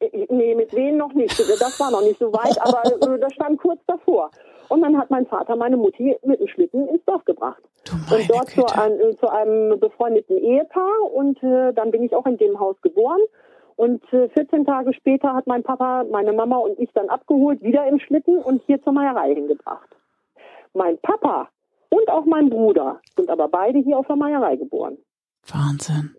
Äh, 0.00 0.26
nee, 0.28 0.54
mit 0.54 0.74
wen 0.74 0.96
noch 0.96 1.14
nicht. 1.14 1.38
Das 1.38 1.80
war 1.80 1.90
noch 1.90 2.02
nicht 2.02 2.18
so 2.18 2.32
weit, 2.32 2.60
aber 2.60 2.84
äh, 2.84 3.18
das 3.18 3.32
stand 3.32 3.58
kurz 3.58 3.80
davor. 3.86 4.30
Und 4.68 4.82
dann 4.82 4.98
hat 4.98 5.10
mein 5.10 5.26
Vater 5.26 5.56
meine 5.56 5.78
Mutti 5.78 6.14
mit 6.24 6.40
dem 6.40 6.48
Schlitten 6.48 6.88
ins 6.88 7.04
Dorf 7.06 7.24
gebracht. 7.24 7.62
und 7.90 8.30
dort 8.30 8.50
zu, 8.50 8.66
ein, 8.66 9.00
äh, 9.00 9.16
zu, 9.16 9.28
einem 9.28 9.80
befreundeten 9.80 10.36
Ehepaar. 10.36 11.12
Und 11.14 11.42
äh, 11.42 11.72
dann 11.72 11.90
bin 11.90 12.02
ich 12.02 12.14
auch 12.14 12.26
in 12.26 12.36
dem 12.36 12.60
Haus 12.60 12.76
geboren. 12.82 13.20
Und 13.76 14.02
äh, 14.12 14.28
14 14.30 14.66
Tage 14.66 14.92
später 14.92 15.34
hat 15.34 15.46
mein 15.46 15.62
Papa, 15.62 16.04
meine 16.10 16.32
Mama 16.32 16.56
und 16.56 16.78
ich 16.78 16.90
dann 16.92 17.08
abgeholt, 17.08 17.62
wieder 17.62 17.86
im 17.86 18.00
Schlitten 18.00 18.38
und 18.38 18.60
hier 18.66 18.82
zur 18.82 18.92
Meierei 18.92 19.34
hingebracht. 19.34 19.88
Mein 20.74 20.98
Papa 20.98 21.48
und 21.88 22.08
auch 22.10 22.24
mein 22.24 22.50
Bruder 22.50 23.00
sind 23.16 23.30
aber 23.30 23.48
beide 23.48 23.78
hier 23.78 23.96
auf 23.96 24.06
der 24.06 24.16
Meierei 24.16 24.56
geboren. 24.56 24.98
Wahnsinn. 25.46 26.16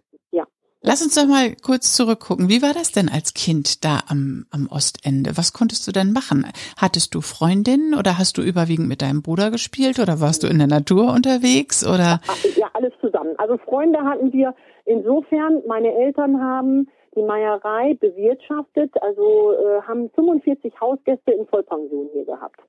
Lass 0.82 1.02
uns 1.02 1.16
doch 1.16 1.28
mal 1.28 1.56
kurz 1.62 1.94
zurückgucken. 1.94 2.48
Wie 2.48 2.62
war 2.62 2.74
das 2.74 2.94
denn 2.94 3.10
als 3.10 3.34
Kind 3.34 3.84
da 3.84 4.00
am, 4.08 4.46
am 4.50 4.70
Ostende? 4.72 5.32
Was 5.36 5.52
konntest 5.52 5.86
du 5.86 5.92
denn 5.92 6.14
machen? 6.14 6.46
Hattest 6.78 7.14
du 7.14 7.20
Freundinnen 7.20 7.94
oder 7.94 8.18
hast 8.18 8.38
du 8.38 8.42
überwiegend 8.42 8.88
mit 8.88 9.02
deinem 9.02 9.22
Bruder 9.22 9.52
gespielt 9.52 10.00
oder 10.00 10.22
warst 10.22 10.44
du 10.44 10.48
in 10.48 10.58
der 10.58 10.68
Natur 10.68 11.12
unterwegs 11.12 11.86
oder? 11.86 12.22
Ja, 12.56 12.70
alles 12.74 12.94
zusammen. 13.02 13.36
Also 13.38 13.58
Freunde 13.58 14.00
hatten 14.06 14.32
wir 14.32 14.56
insofern. 14.86 15.62
Meine 15.68 15.94
Eltern 15.94 16.40
haben 16.40 16.88
die 17.14 17.24
Meierei 17.24 17.96
bewirtschaftet, 17.96 18.94
also 19.02 19.52
äh, 19.52 19.82
haben 19.82 20.10
45 20.12 20.80
Hausgäste 20.80 21.32
in 21.32 21.46
Vollpension 21.48 22.08
hier 22.14 22.24
gehabt. 22.24 22.62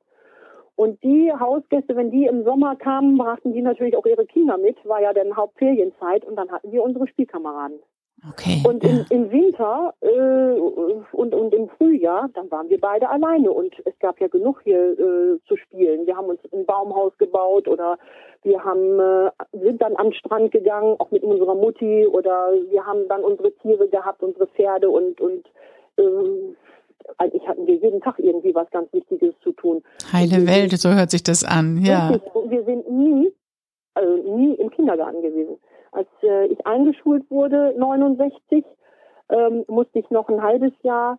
Und 0.74 1.00
die 1.04 1.30
Hausgäste, 1.32 1.94
wenn 1.94 2.10
die 2.10 2.24
im 2.24 2.42
Sommer 2.42 2.74
kamen, 2.74 3.18
brachten 3.18 3.52
die 3.52 3.62
natürlich 3.62 3.96
auch 3.96 4.06
ihre 4.06 4.26
Kinder 4.26 4.58
mit, 4.58 4.76
war 4.84 5.00
ja 5.00 5.12
dann 5.12 5.36
Hauptferienzeit 5.36 6.24
und 6.24 6.34
dann 6.34 6.50
hatten 6.50 6.72
wir 6.72 6.82
unsere 6.82 7.06
Spielkameraden. 7.06 7.78
Okay. 8.28 8.62
Und 8.66 8.84
im, 8.84 9.06
im 9.08 9.30
Winter 9.30 9.94
äh, 10.00 10.60
und, 11.12 11.34
und 11.34 11.54
im 11.54 11.68
Frühjahr, 11.70 12.28
dann 12.34 12.50
waren 12.50 12.68
wir 12.68 12.78
beide 12.78 13.08
alleine 13.08 13.50
und 13.50 13.74
es 13.86 13.98
gab 13.98 14.20
ja 14.20 14.28
genug 14.28 14.60
hier 14.62 14.98
äh, 14.98 15.38
zu 15.48 15.56
spielen. 15.56 16.06
Wir 16.06 16.16
haben 16.16 16.26
uns 16.28 16.40
ein 16.52 16.66
Baumhaus 16.66 17.16
gebaut 17.16 17.66
oder 17.66 17.98
wir 18.42 18.62
haben 18.62 19.00
äh, 19.00 19.30
sind 19.52 19.80
dann 19.80 19.96
am 19.96 20.12
Strand 20.12 20.52
gegangen, 20.52 20.96
auch 20.98 21.10
mit 21.10 21.22
unserer 21.22 21.54
Mutti 21.54 22.06
oder 22.06 22.52
wir 22.68 22.84
haben 22.84 23.08
dann 23.08 23.24
unsere 23.24 23.52
Tiere 23.56 23.88
gehabt, 23.88 24.22
unsere 24.22 24.46
Pferde 24.48 24.90
und 24.90 25.20
und 25.20 25.46
äh, 25.96 26.54
eigentlich 27.16 27.46
hatten 27.48 27.66
wir 27.66 27.76
jeden 27.76 28.00
Tag 28.00 28.18
irgendwie 28.18 28.54
was 28.54 28.70
ganz 28.70 28.92
Wichtiges 28.92 29.34
zu 29.42 29.52
tun. 29.52 29.82
Heile 30.12 30.46
Welt, 30.46 30.72
so 30.72 30.90
hört 30.90 31.10
sich 31.10 31.22
das 31.22 31.44
an, 31.44 31.78
ja. 31.82 32.10
Und 32.34 32.50
wir 32.50 32.64
sind 32.64 32.90
nie, 32.90 33.32
also 33.94 34.36
nie 34.36 34.54
im 34.54 34.70
Kindergarten 34.70 35.22
gewesen. 35.22 35.58
Als 35.92 36.08
äh, 36.22 36.46
ich 36.46 36.66
eingeschult 36.66 37.30
wurde, 37.30 37.74
69, 37.76 38.64
ähm, 39.30 39.64
musste 39.68 39.98
ich 39.98 40.10
noch 40.10 40.28
ein 40.28 40.42
halbes 40.42 40.72
Jahr 40.82 41.18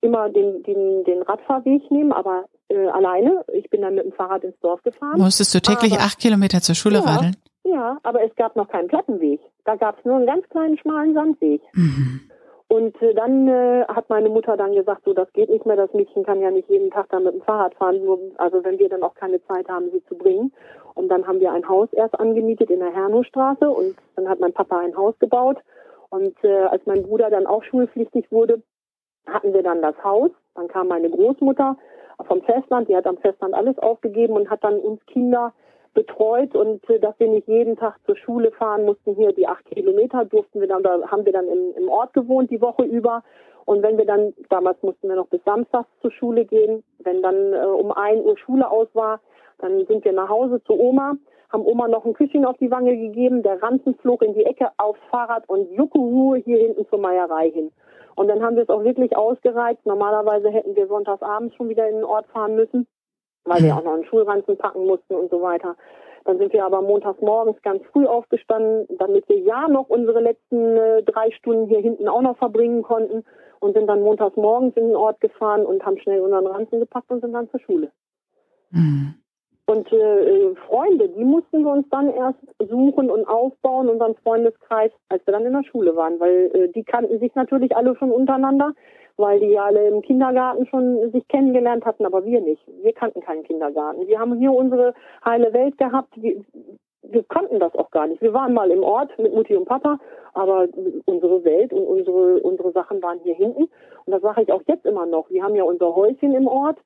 immer 0.00 0.28
den, 0.30 0.62
den, 0.62 1.04
den 1.04 1.22
Radfahrweg 1.22 1.90
nehmen, 1.90 2.12
aber 2.12 2.46
äh, 2.68 2.86
alleine. 2.88 3.44
Ich 3.52 3.68
bin 3.70 3.82
dann 3.82 3.94
mit 3.94 4.04
dem 4.04 4.12
Fahrrad 4.12 4.44
ins 4.44 4.58
Dorf 4.60 4.82
gefahren. 4.82 5.18
Musstest 5.18 5.54
du 5.54 5.60
täglich 5.60 5.94
aber, 5.94 6.02
acht 6.02 6.18
Kilometer 6.18 6.60
zur 6.60 6.74
Schule 6.74 6.96
ja, 6.96 7.00
radeln? 7.02 7.36
Ja, 7.64 7.98
aber 8.02 8.22
es 8.22 8.34
gab 8.36 8.56
noch 8.56 8.68
keinen 8.68 8.88
Plattenweg. 8.88 9.40
Da 9.64 9.76
gab 9.76 9.98
es 9.98 10.04
nur 10.04 10.16
einen 10.16 10.26
ganz 10.26 10.48
kleinen 10.48 10.78
schmalen 10.78 11.14
Sandweg. 11.14 11.60
Mhm. 11.74 12.20
Und 12.68 13.02
äh, 13.02 13.14
dann 13.14 13.48
äh, 13.48 13.84
hat 13.88 14.08
meine 14.08 14.28
Mutter 14.28 14.56
dann 14.56 14.72
gesagt, 14.72 15.02
so 15.04 15.12
das 15.12 15.32
geht 15.32 15.50
nicht 15.50 15.66
mehr, 15.66 15.74
das 15.74 15.92
Mädchen 15.92 16.22
kann 16.22 16.40
ja 16.40 16.52
nicht 16.52 16.68
jeden 16.68 16.90
Tag 16.90 17.08
dann 17.10 17.24
mit 17.24 17.34
dem 17.34 17.42
Fahrrad 17.42 17.74
fahren, 17.74 18.04
nur, 18.04 18.20
also 18.38 18.62
wenn 18.62 18.78
wir 18.78 18.88
dann 18.88 19.02
auch 19.02 19.14
keine 19.14 19.44
Zeit 19.46 19.68
haben, 19.68 19.90
sie 19.90 20.04
zu 20.04 20.14
bringen. 20.14 20.52
Und 20.94 21.08
dann 21.08 21.26
haben 21.26 21.40
wir 21.40 21.52
ein 21.52 21.68
Haus 21.68 21.88
erst 21.92 22.18
angemietet 22.18 22.70
in 22.70 22.80
der 22.80 22.92
Hernowstraße 22.92 23.68
und 23.70 23.96
dann 24.16 24.28
hat 24.28 24.40
mein 24.40 24.52
Papa 24.52 24.78
ein 24.78 24.96
Haus 24.96 25.18
gebaut. 25.18 25.58
Und 26.10 26.34
äh, 26.42 26.64
als 26.64 26.84
mein 26.86 27.02
Bruder 27.02 27.30
dann 27.30 27.46
auch 27.46 27.62
schulpflichtig 27.62 28.30
wurde, 28.32 28.62
hatten 29.26 29.52
wir 29.52 29.62
dann 29.62 29.82
das 29.82 29.94
Haus. 30.02 30.30
Dann 30.54 30.68
kam 30.68 30.88
meine 30.88 31.08
Großmutter 31.08 31.76
vom 32.26 32.42
Festland, 32.42 32.88
die 32.88 32.96
hat 32.96 33.06
am 33.06 33.18
Festland 33.18 33.54
alles 33.54 33.78
aufgegeben 33.78 34.34
und 34.34 34.50
hat 34.50 34.64
dann 34.64 34.78
uns 34.78 35.04
Kinder 35.06 35.52
betreut 35.94 36.54
und 36.54 36.88
äh, 36.88 36.98
dass 37.00 37.18
wir 37.18 37.28
nicht 37.28 37.48
jeden 37.48 37.76
Tag 37.76 37.96
zur 38.06 38.16
Schule 38.16 38.52
fahren 38.52 38.84
mussten. 38.84 39.14
Hier 39.14 39.32
die 39.32 39.46
acht 39.46 39.64
Kilometer 39.66 40.24
durften 40.24 40.60
wir 40.60 40.68
dann, 40.68 40.82
da 40.82 41.00
haben 41.10 41.24
wir 41.24 41.32
dann 41.32 41.48
im, 41.48 41.74
im 41.76 41.88
Ort 41.88 42.12
gewohnt 42.12 42.50
die 42.50 42.60
Woche 42.60 42.84
über. 42.84 43.22
Und 43.64 43.82
wenn 43.82 43.98
wir 43.98 44.04
dann, 44.04 44.32
damals 44.48 44.82
mussten 44.82 45.08
wir 45.08 45.16
noch 45.16 45.28
bis 45.28 45.42
Samstags 45.44 45.88
zur 46.00 46.10
Schule 46.12 46.44
gehen, 46.44 46.82
wenn 46.98 47.22
dann 47.22 47.52
äh, 47.52 47.66
um 47.66 47.92
ein 47.92 48.20
Uhr 48.20 48.36
Schule 48.38 48.70
aus 48.70 48.88
war, 48.94 49.20
dann 49.60 49.86
sind 49.86 50.04
wir 50.04 50.12
nach 50.12 50.28
Hause 50.28 50.62
zu 50.64 50.72
Oma, 50.78 51.14
haben 51.50 51.66
Oma 51.66 51.88
noch 51.88 52.04
ein 52.04 52.14
Küsschen 52.14 52.44
auf 52.44 52.56
die 52.58 52.70
Wange 52.70 52.96
gegeben, 52.96 53.42
der 53.42 53.62
Ranzen 53.62 53.94
flog 53.96 54.22
in 54.22 54.34
die 54.34 54.44
Ecke 54.44 54.68
aufs 54.76 55.00
Fahrrad 55.10 55.48
und 55.48 55.70
Juckeruhe 55.72 56.38
hier 56.38 56.58
hinten 56.58 56.86
zur 56.88 56.98
Meierei 56.98 57.50
hin. 57.50 57.72
Und 58.14 58.28
dann 58.28 58.42
haben 58.42 58.56
wir 58.56 58.64
es 58.64 58.68
auch 58.68 58.84
wirklich 58.84 59.16
ausgereizt. 59.16 59.84
Normalerweise 59.86 60.50
hätten 60.50 60.76
wir 60.76 60.86
sonntagsabends 60.86 61.54
schon 61.54 61.68
wieder 61.68 61.88
in 61.88 61.96
den 61.96 62.04
Ort 62.04 62.26
fahren 62.26 62.54
müssen 62.54 62.86
weil 63.44 63.62
wir 63.62 63.76
auch 63.76 63.84
noch 63.84 63.94
einen 63.94 64.04
Schulranzen 64.04 64.56
packen 64.56 64.86
mussten 64.86 65.14
und 65.14 65.30
so 65.30 65.42
weiter. 65.42 65.76
Dann 66.24 66.38
sind 66.38 66.52
wir 66.52 66.64
aber 66.64 66.82
montags 66.82 67.20
morgens 67.22 67.60
ganz 67.62 67.82
früh 67.92 68.06
aufgestanden, 68.06 68.86
damit 68.98 69.28
wir 69.28 69.38
ja 69.38 69.68
noch 69.68 69.88
unsere 69.88 70.20
letzten 70.20 70.76
äh, 70.76 71.02
drei 71.02 71.30
Stunden 71.32 71.66
hier 71.66 71.80
hinten 71.80 72.08
auch 72.08 72.20
noch 72.20 72.36
verbringen 72.36 72.82
konnten 72.82 73.24
und 73.58 73.74
sind 73.74 73.86
dann 73.86 74.02
montags 74.02 74.36
morgens 74.36 74.76
in 74.76 74.88
den 74.88 74.96
Ort 74.96 75.20
gefahren 75.20 75.64
und 75.64 75.84
haben 75.84 75.98
schnell 75.98 76.20
unseren 76.20 76.46
Ranzen 76.46 76.78
gepackt 76.78 77.10
und 77.10 77.22
sind 77.22 77.32
dann 77.32 77.50
zur 77.50 77.60
Schule. 77.60 77.90
Mhm. 78.70 79.14
Und 79.70 79.92
äh, 79.92 80.52
Freunde, 80.66 81.08
die 81.10 81.24
mussten 81.24 81.62
wir 81.62 81.70
uns 81.70 81.88
dann 81.90 82.12
erst 82.12 82.40
suchen 82.58 83.08
und 83.08 83.24
aufbauen, 83.28 83.88
unseren 83.88 84.16
Freundeskreis, 84.16 84.90
als 85.08 85.24
wir 85.28 85.32
dann 85.32 85.46
in 85.46 85.52
der 85.52 85.62
Schule 85.62 85.94
waren, 85.94 86.18
weil 86.18 86.50
äh, 86.52 86.68
die 86.72 86.82
kannten 86.82 87.20
sich 87.20 87.32
natürlich 87.36 87.76
alle 87.76 87.94
schon 87.96 88.10
untereinander 88.10 88.72
weil 89.16 89.38
die 89.38 89.58
alle 89.58 89.86
im 89.86 90.00
Kindergarten 90.00 90.66
schon 90.66 91.12
sich 91.12 91.28
kennengelernt 91.28 91.84
hatten, 91.84 92.06
aber 92.06 92.24
wir 92.24 92.40
nicht. 92.40 92.62
Wir 92.82 92.94
kannten 92.94 93.20
keinen 93.20 93.42
Kindergarten. 93.42 94.06
Wir 94.06 94.18
haben 94.18 94.38
hier 94.38 94.50
unsere 94.50 94.94
heile 95.22 95.52
Welt 95.52 95.76
gehabt. 95.76 96.14
Wir, 96.16 96.42
wir 97.02 97.22
konnten 97.24 97.60
das 97.60 97.74
auch 97.74 97.90
gar 97.90 98.06
nicht. 98.06 98.22
Wir 98.22 98.32
waren 98.32 98.54
mal 98.54 98.70
im 98.70 98.82
Ort 98.82 99.10
mit 99.18 99.34
Mutti 99.34 99.54
und 99.54 99.66
Papa, 99.66 99.98
aber 100.32 100.68
unsere 101.04 101.44
Welt 101.44 101.70
und 101.74 101.84
unsere, 101.84 102.40
unsere 102.40 102.72
Sachen 102.72 103.02
waren 103.02 103.18
hier 103.22 103.34
hinten. 103.34 103.64
Und 104.06 104.10
das 104.10 104.22
sage 104.22 104.40
ich 104.42 104.52
auch 104.52 104.62
jetzt 104.66 104.86
immer 104.86 105.04
noch. 105.04 105.28
Wir 105.28 105.42
haben 105.42 105.54
ja 105.54 105.64
unser 105.64 105.94
Häuschen 105.94 106.34
im 106.34 106.48
Ort 106.48 106.78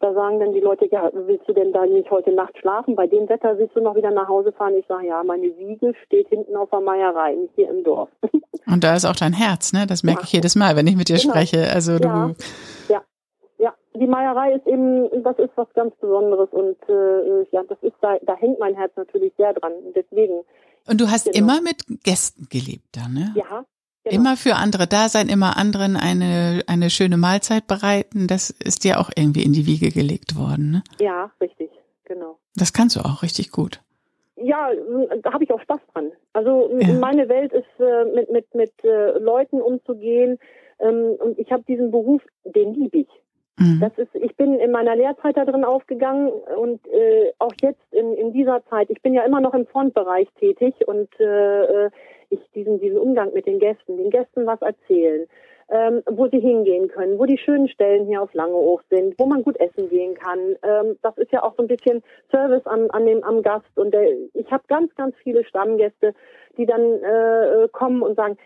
da 0.00 0.14
sagen 0.14 0.40
dann 0.40 0.52
die 0.52 0.60
Leute, 0.60 0.86
ja, 0.90 1.10
willst 1.12 1.46
du 1.46 1.52
denn 1.52 1.72
da 1.72 1.84
nicht 1.84 2.10
heute 2.10 2.32
Nacht 2.32 2.56
schlafen? 2.58 2.96
Bei 2.96 3.06
dem 3.06 3.28
Wetter 3.28 3.58
willst 3.58 3.76
du 3.76 3.80
noch 3.80 3.94
wieder 3.94 4.10
nach 4.10 4.28
Hause 4.28 4.50
fahren? 4.50 4.74
Ich 4.78 4.86
sage, 4.86 5.06
ja, 5.06 5.22
meine 5.22 5.56
Wiege 5.58 5.92
steht 6.06 6.28
hinten 6.28 6.56
auf 6.56 6.70
der 6.70 6.80
Meierei, 6.80 7.34
nicht 7.34 7.54
hier 7.54 7.68
im 7.70 7.84
Dorf. 7.84 8.08
Und 8.66 8.82
da 8.82 8.96
ist 8.96 9.04
auch 9.04 9.16
dein 9.16 9.34
Herz, 9.34 9.72
ne? 9.72 9.86
Das 9.86 10.02
merke 10.02 10.20
ja. 10.20 10.24
ich 10.24 10.32
jedes 10.32 10.56
Mal, 10.56 10.74
wenn 10.74 10.86
ich 10.86 10.96
mit 10.96 11.08
dir 11.08 11.18
genau. 11.18 11.34
spreche. 11.34 11.70
Also 11.70 11.98
du. 11.98 12.08
Ja. 12.08 12.34
ja. 12.88 13.02
ja, 13.58 13.74
die 13.94 14.06
Meierei 14.06 14.54
ist 14.54 14.66
eben, 14.66 15.22
das 15.22 15.38
ist 15.38 15.50
was 15.56 15.68
ganz 15.74 15.94
Besonderes 15.96 16.48
und 16.50 16.76
äh, 16.88 17.46
ja, 17.52 17.62
das 17.68 17.78
ist 17.82 17.96
da, 18.00 18.16
da 18.22 18.36
hängt 18.36 18.58
mein 18.58 18.74
Herz 18.74 18.92
natürlich 18.96 19.34
sehr 19.36 19.52
dran. 19.52 19.72
Deswegen. 19.94 20.40
Und 20.88 21.00
du 21.00 21.10
hast 21.10 21.26
genau. 21.26 21.38
immer 21.38 21.60
mit 21.60 21.84
Gästen 22.04 22.46
gelebt 22.48 22.88
da, 22.92 23.06
ne? 23.08 23.34
Ja, 23.36 23.64
Genau. 24.04 24.16
Immer 24.16 24.36
für 24.36 24.54
andere 24.54 24.86
da 24.86 25.10
sein, 25.10 25.28
immer 25.28 25.58
anderen 25.58 25.96
eine, 25.96 26.62
eine 26.66 26.88
schöne 26.88 27.18
Mahlzeit 27.18 27.66
bereiten, 27.66 28.26
das 28.28 28.48
ist 28.48 28.84
dir 28.84 28.98
auch 28.98 29.10
irgendwie 29.14 29.42
in 29.42 29.52
die 29.52 29.66
Wiege 29.66 29.90
gelegt 29.90 30.38
worden, 30.38 30.70
ne? 30.70 30.82
Ja, 31.00 31.30
richtig, 31.38 31.70
genau. 32.04 32.38
Das 32.56 32.72
kannst 32.72 32.96
du 32.96 33.00
auch 33.00 33.22
richtig 33.22 33.50
gut. 33.50 33.82
Ja, 34.36 34.70
da 35.22 35.34
habe 35.34 35.44
ich 35.44 35.52
auch 35.52 35.60
Spaß 35.60 35.80
dran. 35.92 36.12
Also 36.32 36.70
ja. 36.80 36.94
meine 36.94 37.28
Welt 37.28 37.52
ist 37.52 37.66
äh, 37.78 38.04
mit 38.14 38.30
mit 38.30 38.54
mit 38.54 38.72
äh, 38.84 39.18
Leuten 39.18 39.60
umzugehen 39.60 40.38
ähm, 40.78 41.16
und 41.18 41.38
ich 41.38 41.52
habe 41.52 41.62
diesen 41.68 41.90
Beruf, 41.90 42.22
den 42.44 42.72
liebe 42.72 42.98
ich. 43.00 43.08
Mhm. 43.60 43.78
Das 43.78 43.92
ist, 43.98 44.14
ich 44.14 44.34
bin 44.36 44.58
in 44.58 44.70
meiner 44.70 44.96
Lehrzeit 44.96 45.36
da 45.36 45.44
drin 45.44 45.64
aufgegangen 45.64 46.28
und 46.56 46.80
äh, 46.88 47.32
auch 47.38 47.52
jetzt 47.60 47.92
in, 47.92 48.14
in 48.14 48.32
dieser 48.32 48.64
Zeit. 48.70 48.88
Ich 48.88 49.02
bin 49.02 49.12
ja 49.12 49.22
immer 49.22 49.40
noch 49.40 49.52
im 49.52 49.66
Frontbereich 49.66 50.28
tätig 50.38 50.74
und 50.86 51.08
äh, 51.20 51.86
äh 51.86 51.90
ich 52.32 52.38
diesen, 52.54 52.78
diesen 52.78 52.96
Umgang 52.96 53.34
mit 53.34 53.46
den 53.46 53.58
Gästen, 53.58 53.96
den 53.96 54.08
Gästen 54.08 54.46
was 54.46 54.62
erzählen, 54.62 55.26
ähm, 55.68 56.00
wo 56.08 56.28
sie 56.28 56.38
hingehen 56.38 56.86
können, 56.86 57.18
wo 57.18 57.26
die 57.26 57.38
schönen 57.38 57.68
Stellen 57.68 58.06
hier 58.06 58.22
auf 58.22 58.32
Langeoog 58.34 58.84
sind, 58.88 59.18
wo 59.18 59.26
man 59.26 59.42
gut 59.42 59.58
essen 59.58 59.88
gehen 59.88 60.14
kann. 60.14 60.38
Ähm, 60.62 60.96
das 61.02 61.18
ist 61.18 61.32
ja 61.32 61.42
auch 61.42 61.54
so 61.56 61.64
ein 61.64 61.66
bisschen 61.66 62.04
Service 62.30 62.64
an, 62.66 62.88
an 62.90 63.04
dem, 63.04 63.24
am 63.24 63.42
Gast. 63.42 63.76
Und 63.76 63.92
der, 63.92 64.12
ich 64.34 64.48
habe 64.52 64.62
ganz, 64.68 64.94
ganz 64.94 65.16
viele 65.24 65.44
Stammgäste, 65.44 66.14
die 66.56 66.66
dann 66.66 67.02
äh, 67.02 67.68
kommen 67.72 68.02
und 68.02 68.14
sagen, 68.14 68.38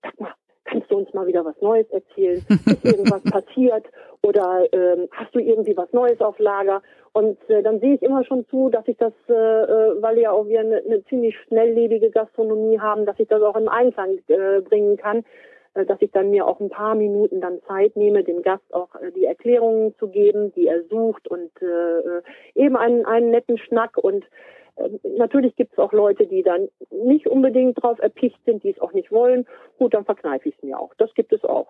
sag 0.00 0.20
mal, 0.20 0.32
kannst 0.64 0.90
du 0.90 0.96
uns 0.96 1.12
mal 1.14 1.26
wieder 1.26 1.44
was 1.44 1.60
Neues 1.60 1.88
erzählen? 1.90 2.44
Ist 2.48 2.84
irgendwas 2.84 3.22
passiert? 3.22 3.86
Oder 4.22 4.64
ähm, 4.72 5.08
hast 5.12 5.34
du 5.34 5.38
irgendwie 5.38 5.76
was 5.76 5.92
Neues 5.92 6.20
auf 6.20 6.38
Lager? 6.38 6.82
Und 7.12 7.38
äh, 7.48 7.62
dann 7.62 7.78
sehe 7.80 7.94
ich 7.94 8.02
immer 8.02 8.24
schon 8.24 8.46
zu, 8.48 8.70
dass 8.70 8.88
ich 8.88 8.96
das, 8.96 9.12
äh, 9.28 9.32
äh, 9.32 10.02
weil 10.02 10.18
ja 10.18 10.32
auch 10.32 10.46
wir 10.48 10.60
eine, 10.60 10.78
eine 10.78 11.04
ziemlich 11.04 11.36
schnelllebige 11.46 12.10
Gastronomie 12.10 12.80
haben, 12.80 13.06
dass 13.06 13.20
ich 13.20 13.28
das 13.28 13.42
auch 13.42 13.56
im 13.56 13.68
Einklang 13.68 14.18
äh, 14.28 14.60
bringen 14.60 14.96
kann, 14.96 15.24
äh, 15.74 15.84
dass 15.84 16.02
ich 16.02 16.10
dann 16.10 16.30
mir 16.30 16.46
auch 16.46 16.58
ein 16.58 16.70
paar 16.70 16.94
Minuten 16.94 17.40
dann 17.40 17.60
Zeit 17.68 17.94
nehme, 17.96 18.24
dem 18.24 18.42
Gast 18.42 18.64
auch 18.72 18.94
äh, 18.96 19.12
die 19.12 19.26
Erklärungen 19.26 19.94
zu 19.98 20.08
geben, 20.08 20.52
die 20.54 20.66
er 20.66 20.82
sucht 20.84 21.28
und 21.28 21.50
äh, 21.62 21.66
äh 21.66 22.22
eben 22.54 22.76
einen, 22.76 23.06
einen 23.06 23.30
netten 23.30 23.58
Schnack 23.58 23.96
und 23.96 24.24
Natürlich 25.16 25.54
gibt 25.56 25.72
es 25.72 25.78
auch 25.78 25.92
Leute, 25.92 26.26
die 26.26 26.42
dann 26.42 26.68
nicht 26.90 27.26
unbedingt 27.26 27.82
drauf 27.82 27.98
erpicht 28.00 28.38
sind, 28.44 28.64
die 28.64 28.70
es 28.70 28.80
auch 28.80 28.92
nicht 28.92 29.12
wollen. 29.12 29.46
Gut, 29.78 29.94
dann 29.94 30.04
verkneife 30.04 30.48
ich 30.48 30.56
es 30.56 30.62
mir 30.62 30.78
auch. 30.78 30.92
Das 30.98 31.12
gibt 31.14 31.32
es 31.32 31.44
auch. 31.44 31.68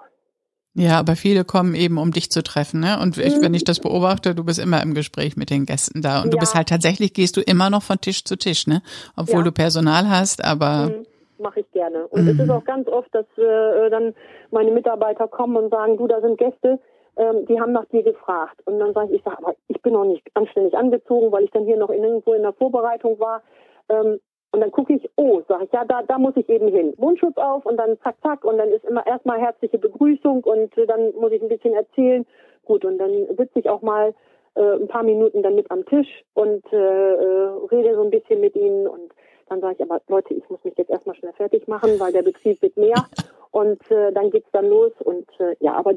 Ja, 0.77 0.99
aber 0.99 1.15
viele 1.15 1.45
kommen 1.45 1.77
eben, 1.77 1.99
um 1.99 2.11
dich 2.11 2.31
zu 2.31 2.43
treffen, 2.43 2.81
ne? 2.81 2.99
Und 3.01 3.17
ich, 3.17 3.41
wenn 3.41 3.55
ich 3.55 3.63
das 3.63 3.79
beobachte, 3.79 4.35
du 4.35 4.43
bist 4.43 4.59
immer 4.59 4.83
im 4.83 4.93
Gespräch 4.93 5.37
mit 5.37 5.51
den 5.51 5.67
Gästen 5.67 6.03
da. 6.03 6.19
Und 6.19 6.27
ja. 6.27 6.31
du 6.33 6.39
bist 6.39 6.57
halt 6.57 6.69
tatsächlich, 6.69 7.13
gehst 7.13 7.37
du 7.37 7.43
immer 7.43 7.71
noch 7.71 7.85
von 7.85 8.01
Tisch 8.01 8.25
zu 8.25 8.37
Tisch, 8.37 8.67
ne? 8.67 8.83
Obwohl 9.17 9.41
ja. 9.41 9.45
du 9.45 9.53
Personal 9.53 10.11
hast, 10.11 10.45
aber. 10.45 10.89
Mhm. 10.89 11.07
Mache 11.39 11.61
ich 11.61 11.71
gerne. 11.73 12.07
Und 12.09 12.25
mhm. 12.25 12.31
es 12.31 12.39
ist 12.41 12.51
auch 12.51 12.65
ganz 12.65 12.89
oft, 12.89 13.15
dass 13.15 13.27
äh, 13.37 13.91
dann 13.91 14.15
meine 14.51 14.73
Mitarbeiter 14.73 15.29
kommen 15.29 15.57
und 15.57 15.71
sagen, 15.71 15.97
du, 15.97 16.09
da 16.09 16.21
sind 16.21 16.39
Gäste, 16.39 16.81
ähm, 17.17 17.47
die 17.47 17.61
haben 17.61 17.73
nach 17.73 17.87
dir 17.87 18.03
gefragt. 18.03 18.61
Und 18.67 18.79
dann 18.79 18.93
sage 18.93 19.11
ich, 19.11 19.19
ich 19.19 19.23
sag, 19.25 19.39
aber 19.39 19.55
ich 19.69 19.81
bin 19.83 19.93
noch 19.93 20.05
nicht 20.05 20.27
anständig 20.35 20.77
angezogen, 20.77 21.33
weil 21.33 21.45
ich 21.45 21.51
dann 21.51 21.65
hier 21.65 21.77
noch 21.77 21.91
in, 21.91 22.03
irgendwo 22.03 22.35
in 22.35 22.43
der 22.43 22.53
Vorbereitung 22.53 23.19
war. 23.19 23.43
Ähm, 23.89 24.21
und 24.53 24.61
dann 24.61 24.71
gucke 24.71 24.95
ich, 24.95 25.11
oh, 25.17 25.43
sage 25.49 25.65
ich, 25.65 25.73
ja, 25.73 25.85
da, 25.85 26.03
da 26.03 26.17
muss 26.17 26.37
ich 26.37 26.49
eben 26.49 26.69
hin. 26.69 26.95
Mundschutz 26.97 27.37
auf 27.39 27.67
und 27.67 27.77
dann 27.77 27.99
zack, 28.03 28.15
zack. 28.23 28.45
Und 28.45 28.59
dann 28.59 28.69
ist 28.69 28.85
immer 28.85 29.05
erstmal 29.05 29.41
herzliche 29.41 29.79
Begrüßung 29.79 30.45
und 30.45 30.79
äh, 30.79 30.87
dann 30.87 31.13
muss 31.17 31.33
ich 31.33 31.43
ein 31.43 31.49
bisschen 31.49 31.75
erzählen. 31.75 32.25
Gut, 32.65 32.85
und 32.85 32.99
dann 32.99 33.27
sitze 33.37 33.59
ich 33.59 33.69
auch 33.69 33.83
mal 33.83 34.15
äh, 34.55 34.77
ein 34.77 34.87
paar 34.87 35.03
Minuten 35.03 35.43
dann 35.43 35.57
mit 35.57 35.71
am 35.71 35.85
Tisch 35.87 36.25
und 36.35 36.65
äh, 36.73 36.77
äh, 36.77 37.49
rede 37.71 37.97
so 37.97 38.03
ein 38.03 38.11
bisschen 38.11 38.41
mit 38.41 38.55
ihnen. 38.55 38.87
Und 38.87 39.13
dann 39.49 39.61
sage 39.61 39.75
ich, 39.75 39.83
aber 39.83 40.01
Leute, 40.09 40.35
ich 40.35 40.49
muss 40.49 40.63
mich 40.63 40.77
jetzt 40.77 40.91
erstmal 40.91 41.17
schnell 41.17 41.33
fertig 41.33 41.67
machen, 41.67 41.99
weil 41.99 42.13
der 42.13 42.23
Betrieb 42.23 42.63
wird 42.63 42.77
mehr. 42.77 43.07
Und 43.51 43.91
äh, 43.91 44.13
dann 44.13 44.31
geht's 44.31 44.51
dann 44.53 44.69
los. 44.69 44.93
Und 45.03 45.29
äh, 45.41 45.57
ja, 45.61 45.75
aber 45.75 45.95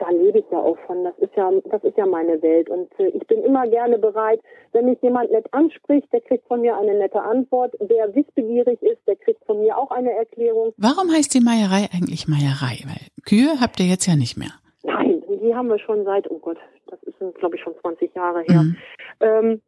da 0.00 0.10
lebe 0.10 0.40
ich 0.40 0.44
ja 0.50 0.58
auch 0.58 0.78
von. 0.86 1.04
Das 1.04 1.16
ist 1.18 1.36
ja, 1.36 1.50
das 1.66 1.84
ist 1.84 1.96
ja 1.96 2.06
meine 2.06 2.42
Welt. 2.42 2.68
Und 2.68 2.88
äh, 2.98 3.08
ich 3.08 3.26
bin 3.26 3.44
immer 3.44 3.66
gerne 3.68 3.98
bereit, 3.98 4.40
wenn 4.72 4.86
mich 4.86 5.00
jemand 5.02 5.30
nett 5.30 5.46
anspricht, 5.52 6.12
der 6.12 6.22
kriegt 6.22 6.46
von 6.48 6.62
mir 6.62 6.76
eine 6.76 6.94
nette 6.94 7.20
Antwort. 7.20 7.74
Wer 7.78 8.14
wissbegierig 8.14 8.82
ist, 8.82 9.06
der 9.06 9.16
kriegt 9.16 9.44
von 9.44 9.60
mir 9.60 9.76
auch 9.76 9.90
eine 9.90 10.12
Erklärung. 10.12 10.72
Warum 10.76 11.10
heißt 11.10 11.34
die 11.34 11.40
Meierei 11.40 11.88
eigentlich 11.92 12.26
Meierei? 12.26 12.80
Weil 12.86 13.06
Kühe 13.24 13.60
habt 13.60 13.78
ihr 13.78 13.86
jetzt 13.86 14.06
ja 14.06 14.16
nicht 14.16 14.36
mehr. 14.36 14.52
Nein, 14.82 15.22
die 15.28 15.54
haben 15.54 15.68
wir 15.68 15.78
schon 15.78 16.04
seit, 16.04 16.30
oh 16.30 16.38
Gott, 16.38 16.56
das 16.86 17.02
ist, 17.02 17.18
glaube 17.38 17.56
ich, 17.56 17.62
schon 17.62 17.74
20 17.80 18.14
Jahre 18.14 18.42
her. 18.42 18.62
Mhm. 18.62 18.76
Ähm, 19.20 19.60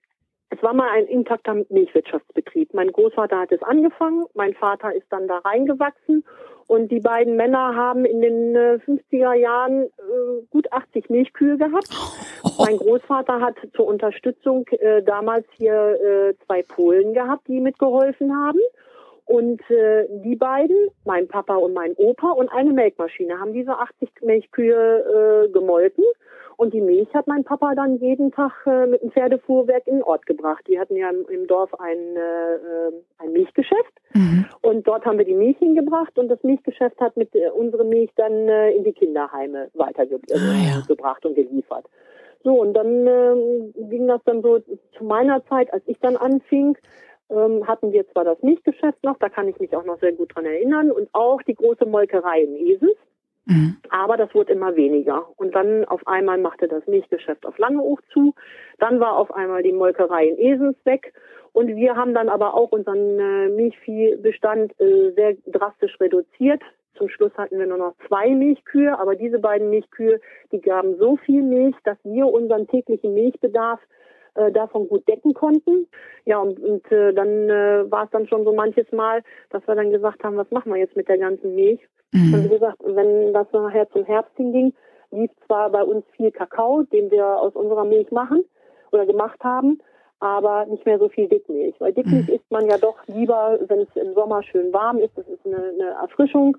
es 0.53 0.63
war 0.63 0.75
mal 0.75 0.89
ein 0.91 1.07
intakter 1.07 1.55
Milchwirtschaftsbetrieb. 1.71 2.75
Mein 2.75 2.93
Großvater 2.93 3.39
hat 3.39 3.53
es 3.53 3.63
angefangen, 3.63 4.27
mein 4.35 4.53
Vater 4.53 4.95
ist 4.95 5.07
dann 5.09 5.27
da 5.27 5.39
reingewachsen 5.39 6.25
und 6.67 6.93
die 6.93 7.01
beiden 7.01 7.37
Männer 7.37 7.75
haben 7.75 8.05
in 8.05 8.21
den 8.21 8.55
äh, 8.55 8.79
50er 8.87 9.33
Jahren 9.33 9.85
äh, 9.85 10.43
gut 10.51 10.71
80 10.71 11.09
Milchkühe 11.09 11.57
gehabt. 11.57 11.89
Mein 12.59 12.77
Großvater 12.77 13.41
hat 13.41 13.57
zur 13.75 13.87
Unterstützung 13.87 14.67
äh, 14.73 15.03
damals 15.03 15.47
hier 15.57 15.73
äh, 15.73 16.35
zwei 16.45 16.63
Polen 16.63 17.15
gehabt, 17.15 17.49
die 17.49 17.61
mitgeholfen 17.61 18.37
haben. 18.37 18.61
Und 19.25 19.63
äh, 19.71 20.07
die 20.23 20.37
beiden, 20.37 20.89
mein 21.07 21.29
Papa 21.29 21.55
und 21.55 21.73
mein 21.73 21.95
Opa 21.95 22.31
und 22.33 22.51
eine 22.51 22.73
Melkmaschine, 22.73 23.39
haben 23.41 23.55
diese 23.55 23.79
80 23.79 24.11
Milchkühe 24.21 25.47
äh, 25.47 25.49
gemolken. 25.51 26.05
Und 26.63 26.73
die 26.73 26.81
Milch 26.81 27.13
hat 27.13 27.27
mein 27.27 27.43
Papa 27.43 27.75
dann 27.75 27.97
jeden 27.97 28.31
Tag 28.31 28.53
äh, 28.67 28.87
mit 28.87 29.03
dem 29.03 29.11
Pferdefuhrwerk 29.11 29.85
in 29.89 29.97
den 29.97 30.03
Ort 30.05 30.27
gebracht. 30.27 30.63
Wir 30.69 30.79
hatten 30.79 30.95
ja 30.95 31.11
im, 31.11 31.27
im 31.29 31.49
Dorf 31.49 31.75
ein, 31.81 31.99
äh, 32.17 32.93
ein 33.19 33.33
Milchgeschäft 33.33 33.93
mhm. 34.15 34.45
und 34.61 34.87
dort 34.87 35.05
haben 35.05 35.19
wir 35.19 35.25
die 35.25 35.35
Milch 35.35 35.59
hingebracht 35.59 36.17
und 36.21 36.29
das 36.29 36.41
Milchgeschäft 36.45 37.01
hat 37.01 37.17
mit 37.17 37.35
äh, 37.35 37.51
unsere 37.51 37.83
Milch 37.83 38.11
dann 38.15 38.49
äh, 38.49 38.71
in 38.77 38.85
die 38.85 38.93
Kinderheime 38.93 39.71
weitergebracht 39.75 40.31
äh, 40.31 40.39
ah, 40.39 40.85
ja. 40.87 41.29
und 41.29 41.35
geliefert. 41.35 41.85
So, 42.45 42.61
und 42.61 42.75
dann 42.75 43.09
äh, 43.09 43.73
ging 43.89 44.07
das 44.07 44.21
dann 44.25 44.41
so 44.43 44.61
zu 44.97 45.03
meiner 45.03 45.45
Zeit, 45.47 45.73
als 45.73 45.83
ich 45.87 45.99
dann 45.99 46.17
anfing, 46.17 46.79
ähm, 47.29 47.67
hatten 47.67 47.91
wir 47.91 48.09
zwar 48.13 48.23
das 48.23 48.41
Milchgeschäft 48.41 49.03
noch, 49.03 49.19
da 49.19 49.29
kann 49.29 49.49
ich 49.49 49.59
mich 49.59 49.75
auch 49.75 49.85
noch 49.85 49.99
sehr 49.99 50.13
gut 50.13 50.33
dran 50.33 50.45
erinnern, 50.45 50.93
und 50.93 51.09
auch 51.13 51.43
die 51.43 51.57
große 51.57 51.87
Molkerei 51.87 52.43
in 52.43 52.55
Esens. 52.55 52.95
Mhm. 53.47 53.77
Aber 53.91 54.17
das 54.17 54.35
wurde 54.35 54.53
immer 54.53 54.77
weniger. 54.77 55.27
Und 55.37 55.55
dann 55.55 55.85
auf 55.85 56.07
einmal 56.07 56.39
machte 56.39 56.69
das 56.69 56.87
Milchgeschäft 56.87 57.45
auf 57.45 57.59
Langeoog 57.59 58.03
zu. 58.13 58.35
Dann 58.79 59.01
war 59.01 59.17
auf 59.17 59.35
einmal 59.35 59.63
die 59.63 59.73
Molkerei 59.73 60.29
in 60.29 60.39
Esens 60.39 60.77
weg. 60.85 61.13
Und 61.53 61.69
wir 61.77 61.97
haben 61.97 62.15
dann 62.15 62.29
aber 62.29 62.55
auch 62.55 62.73
unseren 62.73 63.19
äh, 63.19 63.49
Milchviehbestand 63.49 64.73
äh, 64.81 65.11
sehr 65.13 65.35
drastisch 65.47 66.01
reduziert. 66.01 66.63
Zum 66.95 67.09
Schluss 67.09 67.33
hatten 67.37 67.59
wir 67.59 67.67
nur 67.67 67.79
noch 67.79 67.95
zwei 68.07 68.31
Milchkühe, 68.31 68.99
aber 68.99 69.17
diese 69.17 69.39
beiden 69.39 69.71
Milchkühe, 69.71 70.21
die 70.51 70.61
gaben 70.61 70.97
so 70.99 71.17
viel 71.17 71.43
Milch, 71.43 71.75
dass 71.85 71.99
wir 72.05 72.27
unseren 72.27 72.67
täglichen 72.69 73.15
Milchbedarf 73.15 73.81
äh, 74.35 74.53
davon 74.53 74.89
gut 74.89 75.07
decken 75.09 75.35
konnten. 75.35 75.89
Ja, 76.25 76.39
und, 76.39 76.59
und 76.61 76.91
äh, 76.93 77.13
dann 77.13 77.51
äh, 77.51 77.91
war 77.91 78.05
es 78.05 78.11
dann 78.11 78.29
schon 78.29 78.45
so 78.45 78.53
manches 78.53 78.91
Mal, 78.93 79.23
dass 79.51 79.67
wir 79.67 79.75
dann 79.75 79.91
gesagt 79.91 80.23
haben, 80.25 80.37
was 80.37 80.51
machen 80.51 80.73
wir 80.73 80.81
jetzt 80.81 80.97
mit 80.97 81.09
der 81.09 81.19
ganzen 81.19 81.55
Milch? 81.55 81.81
Mhm. 82.13 82.35
Und 82.35 82.45
wie 82.45 82.49
gesagt, 82.49 82.79
wenn 82.85 83.33
das 83.33 83.47
nachher 83.53 83.91
zum 83.91 84.05
Herbst 84.05 84.37
hinging, 84.37 84.73
lief 85.11 85.31
zwar 85.47 85.71
bei 85.71 85.83
uns 85.83 86.05
viel 86.17 86.31
Kakao, 86.31 86.83
den 86.85 87.11
wir 87.11 87.27
aus 87.27 87.55
unserer 87.55 87.85
Milch 87.85 88.11
machen 88.11 88.45
oder 88.93 89.07
gemacht 89.07 89.43
haben, 89.43 89.79
aber 90.21 90.67
nicht 90.67 90.87
mehr 90.87 90.99
so 90.99 91.09
viel 91.09 91.29
Dickmilch. 91.29 91.75
Weil 91.81 91.93
Dickmilch 91.93 92.29
mhm. 92.29 92.35
isst 92.35 92.51
man 92.51 92.67
ja 92.67 92.79
doch 92.79 92.97
lieber, 93.07 93.59
wenn 93.67 93.81
es 93.81 93.97
im 93.97 94.15
Sommer 94.15 94.43
schön 94.43 94.73
warm 94.73 94.99
ist. 94.99 95.17
Das 95.17 95.27
ist 95.27 95.45
eine, 95.45 95.57
eine 95.57 95.91
Erfrischung, 96.01 96.57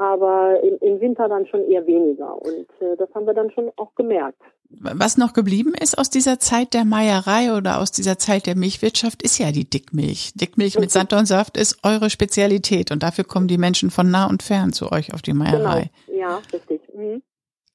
aber 0.00 0.58
im, 0.62 0.78
im, 0.80 1.00
Winter 1.00 1.28
dann 1.28 1.46
schon 1.46 1.62
eher 1.70 1.86
weniger. 1.86 2.40
Und 2.40 2.66
äh, 2.80 2.96
das 2.96 3.14
haben 3.14 3.26
wir 3.26 3.34
dann 3.34 3.50
schon 3.50 3.70
auch 3.76 3.94
gemerkt. 3.96 4.40
Was 4.70 5.18
noch 5.18 5.34
geblieben 5.34 5.74
ist 5.78 5.98
aus 5.98 6.08
dieser 6.08 6.38
Zeit 6.38 6.72
der 6.72 6.86
Meierei 6.86 7.54
oder 7.54 7.80
aus 7.80 7.92
dieser 7.92 8.18
Zeit 8.18 8.46
der 8.46 8.56
Milchwirtschaft, 8.56 9.22
ist 9.22 9.38
ja 9.38 9.52
die 9.52 9.68
Dickmilch. 9.68 10.32
Dickmilch 10.36 10.78
mit 10.78 10.90
Sand 10.90 11.12
und 11.12 11.26
Saft 11.26 11.58
ist 11.58 11.80
eure 11.84 12.08
Spezialität 12.08 12.92
und 12.92 13.02
dafür 13.02 13.24
kommen 13.24 13.46
die 13.46 13.58
Menschen 13.58 13.90
von 13.90 14.10
nah 14.10 14.26
und 14.26 14.42
fern 14.42 14.72
zu 14.72 14.90
euch 14.90 15.12
auf 15.12 15.20
die 15.20 15.34
Meierei. 15.34 15.90
Genau. 16.06 16.18
Ja, 16.18 16.40
richtig. 16.50 16.80
Mhm. 16.94 17.22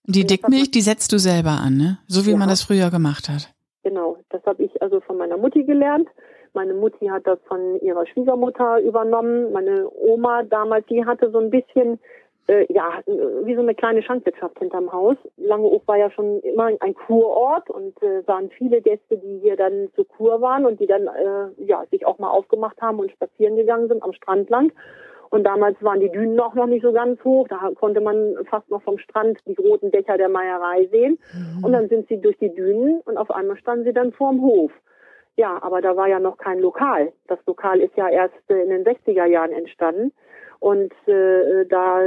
Die 0.06 0.26
Dickmilch, 0.26 0.72
die 0.72 0.82
setzt 0.82 1.12
du 1.12 1.20
selber 1.20 1.52
an, 1.52 1.78
ne? 1.78 2.00
So 2.08 2.26
wie 2.26 2.32
ja. 2.32 2.38
man 2.38 2.50
das 2.50 2.64
früher 2.64 2.90
gemacht 2.90 3.30
hat. 3.30 3.54
Genau, 3.84 4.18
das 4.30 4.44
habe 4.46 4.64
ich 4.64 4.82
also 4.82 5.00
von 5.02 5.18
meiner 5.18 5.38
Mutti 5.38 5.64
gelernt. 5.64 6.08
Meine 6.56 6.74
Mutti 6.74 7.08
hat 7.08 7.28
das 7.28 7.40
von 7.48 7.80
ihrer 7.82 8.06
Schwiegermutter 8.08 8.80
übernommen. 8.80 9.52
Meine 9.52 9.90
Oma 9.94 10.44
damals, 10.44 10.86
die 10.88 11.06
hatte 11.06 11.30
so 11.30 11.40
ein 11.40 11.50
bisschen 11.50 12.00
äh, 12.48 12.72
ja, 12.72 13.02
wie 13.06 13.56
so 13.56 13.62
eine 13.62 13.76
kleine 13.76 14.04
Schankwirtschaft 14.04 14.60
hinterm 14.60 14.92
Haus. 14.92 15.18
Langeoog 15.38 15.88
war 15.88 15.98
ja 15.98 16.12
schon 16.12 16.42
immer 16.42 16.70
ein 16.80 16.94
Kurort 16.94 17.70
und 17.70 18.02
äh, 18.04 18.26
waren 18.28 18.50
viele 18.52 18.82
Gäste, 18.82 19.18
die 19.18 19.40
hier 19.40 19.56
dann 19.56 19.90
zur 19.96 20.08
Kur 20.08 20.42
waren 20.42 20.66
und 20.66 20.80
die 20.80 20.86
dann 20.86 21.08
äh, 21.08 21.64
ja 21.66 21.84
sich 21.92 22.06
auch 22.06 22.20
mal 22.20 22.30
aufgemacht 22.30 22.80
haben 22.82 23.00
und 23.00 23.12
spazieren 23.12 23.56
gegangen 23.56 23.88
sind 23.88 24.04
am 24.04 24.14
Strand 24.14 24.50
lang. 24.50 24.72
Und 25.32 25.44
damals 25.44 25.76
waren 25.82 26.00
die 26.00 26.12
Dünen 26.12 26.40
auch 26.40 26.54
noch 26.54 26.68
nicht 26.68 26.84
so 26.84 26.94
ganz 26.94 27.22
hoch. 27.24 27.48
Da 27.48 27.72
konnte 27.76 28.00
man 28.00 28.36
fast 28.50 28.70
noch 28.70 28.84
vom 28.84 29.00
Strand 29.00 29.40
die 29.48 29.56
roten 29.56 29.92
Dächer 29.92 30.18
der 30.18 30.30
Meierei 30.30 30.88
sehen. 30.92 31.18
Mhm. 31.34 31.64
Und 31.64 31.74
dann 31.74 31.90
sind 31.90 32.08
sie 32.08 32.22
durch 32.22 32.38
die 32.38 32.54
Dünen 32.54 33.02
und 33.02 33.18
auf 33.18 33.32
einmal 33.32 33.58
standen 33.58 33.86
sie 33.86 33.94
dann 33.94 34.14
vorm 34.14 34.42
Hof. 34.42 34.72
Ja, 35.38 35.62
aber 35.62 35.82
da 35.82 35.96
war 35.98 36.08
ja 36.08 36.20
noch 36.20 36.38
kein 36.38 36.60
Lokal. 36.60 37.12
Das 37.28 37.40
Lokal 37.46 37.82
ist 37.82 37.96
ja 37.98 38.08
erst 38.08 38.36
äh, 38.50 38.62
in 38.62 38.70
den 38.70 38.86
60er 38.86 39.26
Jahren 39.26 39.52
entstanden. 39.52 40.14
Und 40.60 40.94
äh, 41.08 41.66
da 41.68 42.00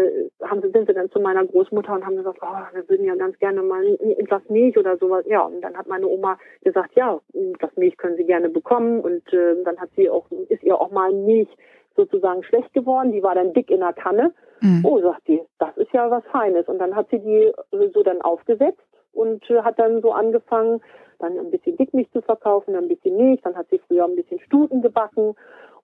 haben 0.43 0.63
sie, 0.63 0.71
sind 0.71 0.89
sie 0.89 0.95
dann 0.95 1.11
zu 1.11 1.21
meiner 1.21 1.45
Großmutter 1.45 1.93
und 1.93 2.05
haben 2.05 2.17
gesagt, 2.17 2.39
oh, 2.43 2.75
wir 2.75 2.89
würden 2.89 3.07
ja 3.07 3.15
ganz 3.15 3.39
gerne 3.39 3.63
mal 3.63 3.85
etwas 4.17 4.43
Milch 4.49 4.77
oder 4.79 4.97
sowas. 4.97 5.25
Ja, 5.29 5.43
und 5.43 5.61
dann 5.61 5.77
hat 5.77 5.87
meine 5.87 6.09
Oma 6.09 6.39
gesagt, 6.65 6.97
ja, 6.97 7.21
das 7.61 7.77
Milch 7.77 7.97
können 7.99 8.17
Sie 8.17 8.25
gerne 8.25 8.49
bekommen. 8.49 9.01
Und 9.01 9.31
äh, 9.33 9.63
dann 9.63 9.79
hat 9.79 9.91
sie 9.95 10.09
auch, 10.09 10.27
ist 10.49 10.63
ihr 10.65 10.81
auch 10.81 10.91
mal 10.91 11.13
Milch 11.13 11.49
sozusagen 11.95 12.43
schlecht 12.43 12.73
geworden. 12.73 13.13
Die 13.13 13.23
war 13.23 13.35
dann 13.35 13.53
dick 13.53 13.71
in 13.71 13.81
der 13.81 13.93
Kanne. 13.93 14.33
Mhm. 14.61 14.81
Oh, 14.85 14.99
sagt 15.01 15.29
die, 15.29 15.41
das 15.59 15.77
ist 15.77 15.93
ja 15.93 16.11
was 16.11 16.25
Feines. 16.33 16.67
Und 16.67 16.79
dann 16.79 16.97
hat 16.97 17.09
sie 17.11 17.19
die 17.19 17.53
so 17.93 18.03
dann 18.03 18.23
aufgesetzt 18.23 18.83
und 19.19 19.49
äh, 19.51 19.63
hat 19.63 19.79
dann 19.79 20.01
so 20.01 20.13
angefangen, 20.13 20.81
dann 21.19 21.39
ein 21.39 21.51
bisschen 21.51 21.77
Dickmilch 21.77 22.11
zu 22.13 22.23
verkaufen, 22.23 22.75
dann 22.75 22.85
ein 22.85 22.89
bisschen 22.89 23.17
Milch, 23.17 23.41
dann 23.43 23.57
hat 23.57 23.69
sie 23.71 23.81
früher 23.87 24.05
ein 24.05 24.17
bisschen 24.17 24.41
Stuten 24.41 24.83
gebacken 24.83 25.35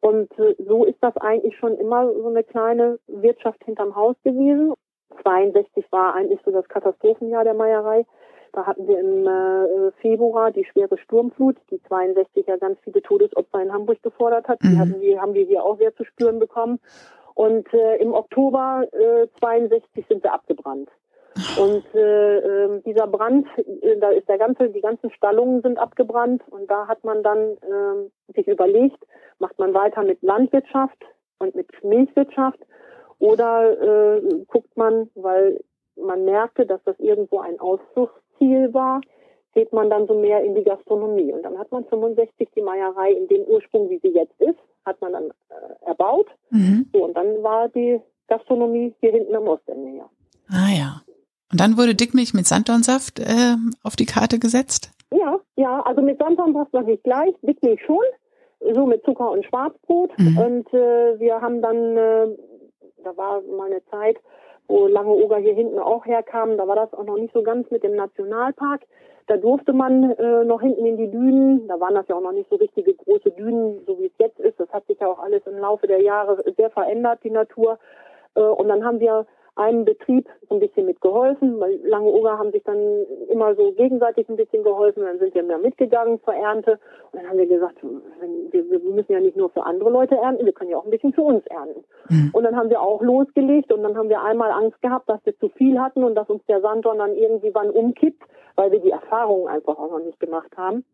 und 0.00 0.30
äh, 0.38 0.54
so 0.58 0.84
ist 0.84 0.98
das 1.00 1.16
eigentlich 1.16 1.56
schon 1.56 1.76
immer 1.78 2.12
so 2.12 2.28
eine 2.28 2.44
kleine 2.44 2.98
Wirtschaft 3.06 3.64
hinterm 3.64 3.96
Haus 3.96 4.16
gewesen. 4.22 4.74
62 5.22 5.86
war 5.90 6.14
eigentlich 6.14 6.40
so 6.44 6.50
das 6.50 6.68
Katastrophenjahr 6.68 7.44
der 7.44 7.54
Meierei. 7.54 8.04
Da 8.52 8.66
hatten 8.66 8.86
wir 8.86 9.00
im 9.00 9.26
äh, 9.26 9.90
Februar 10.00 10.50
die 10.50 10.64
schwere 10.64 10.98
Sturmflut, 10.98 11.56
die 11.70 11.82
62 11.82 12.46
ja 12.46 12.56
ganz 12.56 12.78
viele 12.84 13.02
Todesopfer 13.02 13.62
in 13.62 13.72
Hamburg 13.72 14.02
gefordert 14.02 14.46
hat. 14.46 14.62
Mhm. 14.62 14.68
Die 14.68 14.78
hatten 14.78 15.00
wir, 15.00 15.20
haben 15.20 15.34
wir 15.34 15.44
hier 15.44 15.64
auch 15.64 15.78
sehr 15.78 15.94
zu 15.96 16.04
spüren 16.04 16.38
bekommen. 16.38 16.78
Und 17.34 17.72
äh, 17.72 17.96
im 17.96 18.12
Oktober 18.12 18.86
äh, 18.92 19.26
62 19.40 20.06
sind 20.06 20.22
wir 20.22 20.32
abgebrannt. 20.34 20.88
Und 21.58 21.84
äh, 21.94 22.38
äh, 22.38 22.82
dieser 22.82 23.08
Brand, 23.08 23.46
äh, 23.58 23.96
da 23.98 24.10
ist 24.10 24.28
der 24.28 24.38
ganze, 24.38 24.70
die 24.70 24.80
ganzen 24.80 25.10
Stallungen 25.10 25.62
sind 25.62 25.78
abgebrannt 25.78 26.42
und 26.50 26.70
da 26.70 26.86
hat 26.86 27.02
man 27.02 27.22
dann 27.22 27.38
äh, 27.40 28.32
sich 28.34 28.46
überlegt, 28.46 28.98
macht 29.38 29.58
man 29.58 29.74
weiter 29.74 30.04
mit 30.04 30.22
Landwirtschaft 30.22 30.98
und 31.38 31.56
mit 31.56 31.68
Milchwirtschaft 31.82 32.60
oder 33.18 34.16
äh, 34.16 34.44
guckt 34.46 34.76
man, 34.76 35.10
weil 35.14 35.60
man 35.96 36.24
merkte, 36.24 36.66
dass 36.66 36.82
das 36.84 36.98
irgendwo 36.98 37.40
ein 37.40 37.58
Ausflugsziel 37.58 38.72
war, 38.72 39.00
geht 39.54 39.72
man 39.72 39.90
dann 39.90 40.06
so 40.06 40.14
mehr 40.14 40.42
in 40.42 40.54
die 40.54 40.64
Gastronomie. 40.64 41.32
Und 41.32 41.42
dann 41.42 41.58
hat 41.58 41.70
man 41.70 41.84
65 41.84 42.48
die 42.56 42.62
Meierei 42.62 43.12
in 43.12 43.28
dem 43.28 43.42
Ursprung, 43.42 43.88
wie 43.88 43.98
sie 43.98 44.14
jetzt 44.14 44.40
ist, 44.40 44.58
hat 44.84 45.00
man 45.00 45.12
dann 45.12 45.30
äh, 45.48 45.86
erbaut. 45.86 46.26
Mhm. 46.50 46.86
So, 46.92 47.04
und 47.04 47.16
dann 47.16 47.42
war 47.42 47.68
die 47.68 48.00
Gastronomie 48.28 48.94
hier 49.00 49.12
hinten 49.12 49.34
am 49.34 49.48
Ostende 49.48 49.96
ja. 49.96 50.10
Ah 50.50 50.70
ja. 50.76 51.03
Und 51.50 51.60
dann 51.60 51.76
wurde 51.76 51.94
Dickmilch 51.94 52.34
mit 52.34 52.46
Sanddornsaft 52.46 53.20
äh, 53.20 53.56
auf 53.82 53.96
die 53.96 54.06
Karte 54.06 54.38
gesetzt? 54.38 54.90
Ja, 55.12 55.38
ja, 55.56 55.80
also 55.82 56.02
mit 56.02 56.18
Sanddornsaft 56.18 56.72
noch 56.72 56.82
nicht 56.82 57.04
gleich, 57.04 57.34
Dickmilch 57.42 57.80
schon, 57.86 58.04
so 58.74 58.86
mit 58.86 59.04
Zucker 59.04 59.30
und 59.30 59.44
Schwarzbrot. 59.44 60.18
Mhm. 60.18 60.38
Und 60.38 60.74
äh, 60.74 61.18
wir 61.20 61.40
haben 61.40 61.62
dann, 61.62 61.96
äh, 61.96 62.26
da 63.04 63.16
war 63.16 63.42
mal 63.42 63.70
eine 63.70 63.84
Zeit, 63.90 64.16
wo 64.66 64.86
Lange 64.86 65.10
Oger 65.10 65.38
hier 65.38 65.54
hinten 65.54 65.78
auch 65.78 66.06
herkam, 66.06 66.56
da 66.56 66.66
war 66.66 66.76
das 66.76 66.92
auch 66.94 67.04
noch 67.04 67.18
nicht 67.18 67.34
so 67.34 67.42
ganz 67.42 67.70
mit 67.70 67.82
dem 67.82 67.96
Nationalpark. 67.96 68.82
Da 69.26 69.36
durfte 69.38 69.72
man 69.72 70.10
äh, 70.12 70.44
noch 70.44 70.60
hinten 70.60 70.84
in 70.84 70.96
die 70.98 71.10
Dünen, 71.10 71.66
da 71.66 71.80
waren 71.80 71.94
das 71.94 72.06
ja 72.08 72.16
auch 72.16 72.22
noch 72.22 72.32
nicht 72.32 72.50
so 72.50 72.56
richtige 72.56 72.92
große 72.92 73.30
Dünen, 73.30 73.80
so 73.86 73.98
wie 73.98 74.06
es 74.06 74.12
jetzt 74.18 74.38
ist. 74.38 74.60
Das 74.60 74.68
hat 74.70 74.86
sich 74.86 74.98
ja 75.00 75.06
auch 75.06 75.18
alles 75.18 75.46
im 75.46 75.58
Laufe 75.58 75.86
der 75.86 76.02
Jahre 76.02 76.42
sehr 76.56 76.70
verändert, 76.70 77.20
die 77.24 77.30
Natur. 77.30 77.78
Äh, 78.34 78.40
und 78.40 78.68
dann 78.68 78.84
haben 78.84 79.00
wir 79.00 79.26
einem 79.56 79.84
Betrieb 79.84 80.28
so 80.48 80.56
ein 80.56 80.60
bisschen 80.60 80.86
mitgeholfen, 80.86 81.60
weil 81.60 81.78
Lange 81.84 82.08
Oger 82.08 82.38
haben 82.38 82.50
sich 82.50 82.64
dann 82.64 82.76
immer 83.28 83.54
so 83.54 83.72
gegenseitig 83.72 84.28
ein 84.28 84.36
bisschen 84.36 84.64
geholfen, 84.64 85.04
dann 85.04 85.18
sind 85.18 85.34
wir 85.34 85.44
mehr 85.44 85.58
mitgegangen 85.58 86.20
zur 86.24 86.34
Ernte 86.34 86.78
und 87.12 87.22
dann 87.22 87.30
haben 87.30 87.38
wir 87.38 87.46
gesagt, 87.46 87.78
wir, 87.82 88.80
müssen 88.80 89.12
ja 89.12 89.20
nicht 89.20 89.36
nur 89.36 89.50
für 89.50 89.64
andere 89.64 89.90
Leute 89.90 90.16
ernten, 90.16 90.44
wir 90.44 90.52
können 90.52 90.70
ja 90.70 90.78
auch 90.78 90.84
ein 90.84 90.90
bisschen 90.90 91.12
für 91.12 91.22
uns 91.22 91.46
ernten. 91.46 91.84
Mhm. 92.08 92.30
Und 92.32 92.42
dann 92.42 92.56
haben 92.56 92.70
wir 92.70 92.80
auch 92.80 93.00
losgelegt 93.00 93.72
und 93.72 93.82
dann 93.82 93.96
haben 93.96 94.08
wir 94.08 94.22
einmal 94.22 94.50
Angst 94.50 94.80
gehabt, 94.82 95.08
dass 95.08 95.24
wir 95.24 95.38
zu 95.38 95.48
viel 95.50 95.78
hatten 95.80 96.02
und 96.02 96.16
dass 96.16 96.28
uns 96.28 96.44
der 96.46 96.60
Sanddorn 96.60 96.98
dann 96.98 97.14
irgendwie 97.14 97.54
wann 97.54 97.70
umkippt, 97.70 98.22
weil 98.56 98.72
wir 98.72 98.80
die 98.80 98.90
Erfahrungen 98.90 99.48
einfach 99.48 99.78
auch 99.78 99.90
noch 99.90 100.04
nicht 100.04 100.18
gemacht 100.18 100.56
haben. 100.56 100.84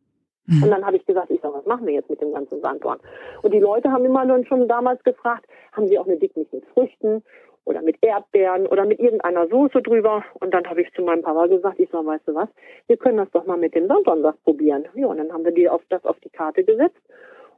Mhm. 0.46 0.64
Und 0.64 0.70
dann 0.70 0.84
habe 0.84 0.96
ich 0.96 1.06
gesagt, 1.06 1.30
ich 1.30 1.40
sag, 1.40 1.54
was 1.54 1.64
machen 1.64 1.86
wir 1.86 1.94
jetzt 1.94 2.10
mit 2.10 2.20
dem 2.20 2.32
ganzen 2.32 2.60
Sanddorn? 2.60 2.98
Und 3.42 3.54
die 3.54 3.60
Leute 3.60 3.90
haben 3.90 4.04
immer 4.04 4.26
dann 4.26 4.44
schon 4.44 4.68
damals 4.68 5.02
gefragt, 5.04 5.46
haben 5.72 5.88
sie 5.88 5.98
auch 5.98 6.06
eine 6.06 6.16
Dickmilch 6.16 6.52
mit 6.52 6.66
Früchten 6.66 7.22
oder 7.64 7.82
mit 7.82 7.96
Erdbeeren 8.02 8.66
oder 8.66 8.84
mit 8.84 8.98
irgendeiner 8.98 9.48
Soße 9.48 9.82
drüber. 9.82 10.24
Und 10.40 10.52
dann 10.54 10.68
habe 10.68 10.82
ich 10.82 10.92
zu 10.92 11.02
meinem 11.02 11.22
Papa 11.22 11.46
gesagt, 11.46 11.78
ich 11.78 11.88
sag, 11.90 12.04
weißt 12.04 12.28
du 12.28 12.34
was, 12.34 12.48
wir 12.86 12.96
können 12.96 13.18
das 13.18 13.30
doch 13.30 13.46
mal 13.46 13.56
mit 13.56 13.74
dem 13.74 13.86
Sanddornsaft 13.86 14.42
probieren. 14.44 14.86
Ja, 14.94 15.06
und 15.06 15.18
dann 15.18 15.32
haben 15.32 15.44
wir 15.44 15.52
die 15.52 15.68
auf 15.68 15.82
das 15.88 16.04
auf 16.04 16.18
die 16.20 16.30
Karte 16.30 16.64
gesetzt. 16.64 17.00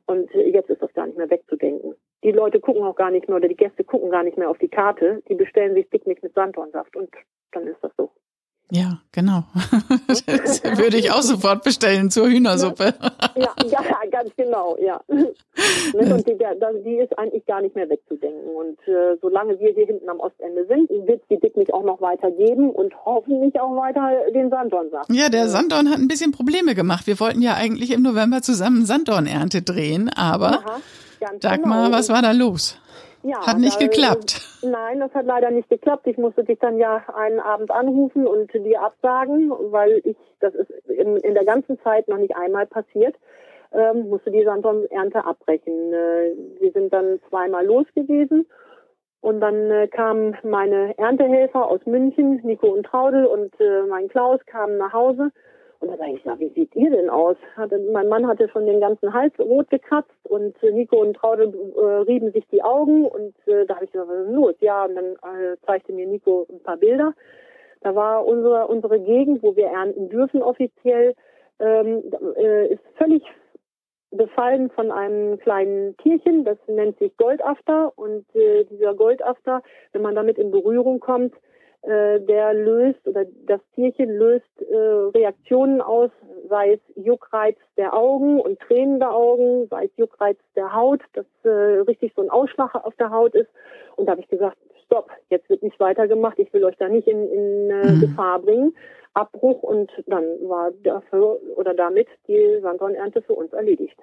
Und 0.07 0.35
äh, 0.35 0.49
jetzt 0.49 0.71
ist 0.71 0.83
das 0.83 0.93
gar 0.95 1.07
nicht 1.07 1.19
mehr 1.19 1.31
wegzudenken. 1.31 1.95
Die 2.25 2.33
Leute 2.33 2.61
gucken 2.61 2.83
auch 2.83 2.97
gar 2.97 3.11
nicht 3.11 3.29
mehr 3.29 3.37
oder 3.37 3.49
die 3.49 3.57
Gäste 3.57 3.85
gucken 3.85 4.11
gar 4.11 4.23
nicht 4.23 4.37
mehr 4.37 4.51
auf 4.51 4.59
die 4.59 4.69
Karte. 4.69 5.23
Die 5.29 5.35
bestellen 5.35 5.75
sich 5.75 5.89
Dickmilch 5.91 6.23
mit 6.23 6.35
Sanddornsaft 6.35 6.95
und 6.97 7.11
dann 7.53 7.67
ist 7.67 7.83
das 7.83 7.93
so. 7.97 8.11
Ja, 8.75 8.99
genau. 9.13 9.45
Das 10.09 10.65
würde 10.79 10.97
ich 10.97 11.11
auch 11.11 11.21
sofort 11.21 11.63
bestellen 11.63 12.11
zur 12.11 12.27
Hühnersuppe. 12.27 12.95
Ja, 13.37 13.55
ja, 13.67 13.81
ganz 14.11 14.31
genau, 14.37 14.79
ja. 14.81 14.99
Und 15.09 16.27
die, 16.27 16.39
die 16.85 16.97
ist 16.97 17.19
eigentlich 17.19 17.45
gar 17.45 17.61
nicht 17.61 17.77
mehr 17.77 17.89
wegzudenken. 17.91 18.49
Und 18.49 18.79
äh, 18.89 19.19
solange 19.21 19.61
wir 19.61 19.73
hier 19.75 19.85
hinten 19.85 20.09
am 20.09 20.21
Ostende 20.21 20.67
sind, 20.67 20.89
wird 20.89 21.21
es 21.21 21.29
die 21.29 21.39
Dickmilch 21.39 21.73
auch 21.75 21.85
noch 21.85 22.01
weiter 22.01 22.31
geben 22.31 22.71
und 22.71 22.95
hoffentlich 23.05 23.61
auch 23.61 23.77
weiter 23.77 24.11
den 24.33 24.49
Sanddorn 24.49 24.91
sagen. 24.91 25.13
Ja, 25.13 25.29
der 25.29 25.49
Sanddorn 25.49 25.91
hat 25.91 25.99
ein 25.99 26.09
bisschen 26.09 26.33
Probleme 26.33 26.75
gemacht. 26.75 27.07
Wir 27.07 27.21
wollten 27.21 27.43
ja 27.43 27.55
eigentlich 27.55 27.91
im 27.91 28.01
November 28.01 28.41
zusammen 28.41 28.87
Sanddornernte 28.87 29.61
drehen, 29.61 30.09
aber 30.09 30.61
Aha, 30.65 30.81
Dagmar, 31.41 31.87
genau. 31.87 31.99
was 31.99 32.09
war 32.09 32.23
da 32.23 32.33
los? 32.33 32.79
Ja, 33.23 33.47
hat 33.47 33.59
nicht 33.59 33.81
da, 33.81 33.87
geklappt. 33.87 34.41
Nein, 34.63 35.01
das 35.01 35.13
hat 35.15 35.27
leider 35.27 35.51
nicht 35.51 35.69
geklappt. 35.69 36.07
Ich 36.07 36.19
musste 36.19 36.45
dich 36.45 36.59
dann 36.59 36.79
ja 36.79 37.05
einen 37.15 37.41
Abend 37.41 37.71
anrufen 37.71 38.27
und 38.27 38.53
dir 38.53 38.83
absagen, 38.83 39.51
weil 39.51 40.01
ich, 40.05 40.17
das 40.41 40.55
ist 40.55 40.71
in, 40.89 41.17
in 41.19 41.35
der 41.35 41.45
ganzen 41.45 41.79
Zeit 41.83 42.09
noch 42.09 42.19
nicht 42.19 42.37
einmal 42.37 42.67
passiert, 42.67 43.15
ähm, 43.73 44.09
musste 44.09 44.31
die 44.31 44.45
Sanddornernte 44.45 45.25
abbrechen. 45.25 45.93
Äh, 45.93 46.33
wir 46.61 46.73
sind 46.73 46.93
dann 46.93 47.21
zweimal 47.29 47.65
los 47.65 47.87
gewesen 47.95 48.47
und 49.21 49.41
dann 49.41 49.71
äh, 49.71 49.89
kamen 49.89 50.37
meine 50.43 50.99
Erntehelfer 50.99 51.67
aus 51.67 51.81
München, 51.87 52.41
Nico 52.43 52.69
und 52.69 52.85
Traudel 52.85 53.25
und 53.27 53.53
äh, 53.61 53.83
mein 53.89 54.09
Klaus 54.09 54.41
kamen 54.47 54.79
nach 54.79 54.93
Hause 54.93 55.31
und 55.83 55.91
da 55.91 55.97
sage 55.97 56.13
ich, 56.13 56.23
na, 56.25 56.39
wie 56.39 56.49
sieht 56.51 56.75
ihr 56.77 56.91
denn 56.91 57.11
aus? 57.11 57.37
Hatte, 57.57 57.79
mein 57.93 58.09
Mann 58.09 58.27
hatte 58.27 58.49
schon 58.49 58.67
den 58.67 58.81
ganzen 58.81 59.13
Hals 59.13 59.37
rot 59.39 59.69
gekratzt 59.69 60.15
und 60.23 60.55
äh, 60.63 60.71
Nico 60.71 61.01
und 61.01 61.15
Traude 61.15 61.53
äh, 61.77 61.81
rieben 62.03 62.31
sich 62.31 62.47
die 62.53 62.63
Augen 62.63 63.05
und 63.05 63.35
äh, 63.47 63.67
da 63.67 63.75
habe 63.75 63.85
ich 63.85 63.93
gesagt, 63.93 64.09
was 64.09 64.27
ist 64.27 64.33
los? 64.33 64.55
Ja, 64.61 64.85
und 64.85 64.95
dann 64.95 65.13
äh, 65.15 65.57
zeigte 65.67 65.93
mir 65.93 66.07
Nico 66.07 66.47
ein 66.49 66.63
paar 66.63 66.77
Bilder. 66.77 67.15
Da 67.81 67.97
war 67.97 68.25
unsere, 68.25 68.69
unsere 68.69 69.01
Gegend, 69.01 69.43
wo 69.43 69.57
wir 69.57 69.67
ernten 69.67 70.09
dürfen 70.09 70.41
offiziell, 70.41 71.15
ähm, 71.59 72.05
äh, 72.37 72.69
ist 72.69 72.83
völlig 72.97 73.25
befallen 74.13 74.71
von 74.71 74.93
einem 74.93 75.39
kleinen 75.39 75.97
Tierchen, 75.97 76.45
das 76.45 76.59
nennt 76.69 76.99
sich 76.99 77.17
Goldafter 77.17 77.93
und 77.97 78.25
äh, 78.37 78.65
dieser 78.65 78.95
Goldafter, 78.95 79.63
wenn 79.93 80.03
man 80.03 80.15
damit 80.15 80.39
in 80.39 80.51
Berührung 80.51 81.01
kommt, 81.01 81.35
äh, 81.83 82.21
der 82.21 82.55
löst 82.55 83.07
oder 83.07 83.25
das 83.47 83.61
Tierchen 83.75 84.11
löst 84.17 84.45
äh, 84.61 84.77
Reaktionen 84.77 85.81
aus, 85.81 86.11
sei 86.49 86.75
es 86.75 86.81
Juckreiz 86.97 87.57
der 87.77 87.95
Augen 87.95 88.41
und 88.41 88.61
Tränen 88.61 89.01
der 89.01 89.13
Augen, 89.13 89.67
sei 89.69 89.87
es 89.87 89.91
Juckreiz 89.97 90.39
der 90.55 90.73
Haut, 90.73 91.01
dass 91.15 91.27
äh, 91.43 91.49
richtig 91.49 92.13
so 92.15 92.23
ein 92.23 92.31
Ausschlag 92.31 92.75
auf 92.75 92.95
der 92.97 93.11
Haut 93.11 93.35
ist. 93.35 93.51
Und 93.97 94.07
da 94.07 94.13
habe 94.13 94.21
ich 94.21 94.29
gesagt, 94.29 94.57
stopp, 94.85 95.11
jetzt 95.31 95.49
wird 95.49 95.63
nicht 95.63 95.81
weitergemacht, 95.81 96.39
ich 96.39 96.53
will 96.53 96.65
euch 96.65 96.77
da 96.77 96.89
nicht 96.89 97.09
in, 97.09 97.29
in 97.29 97.71
äh, 97.71 97.91
mhm. 97.91 98.01
Gefahr 98.01 98.39
bringen. 98.39 98.75
Abbruch 99.15 99.63
und 99.63 99.91
dann 100.07 100.25
war 100.49 100.71
dafür 100.85 101.39
oder 101.57 101.75
damit 101.75 102.09
die 102.29 102.61
Sanddornernte 102.63 103.23
für 103.23 103.35
uns 103.35 103.53
erledigt. 103.53 103.99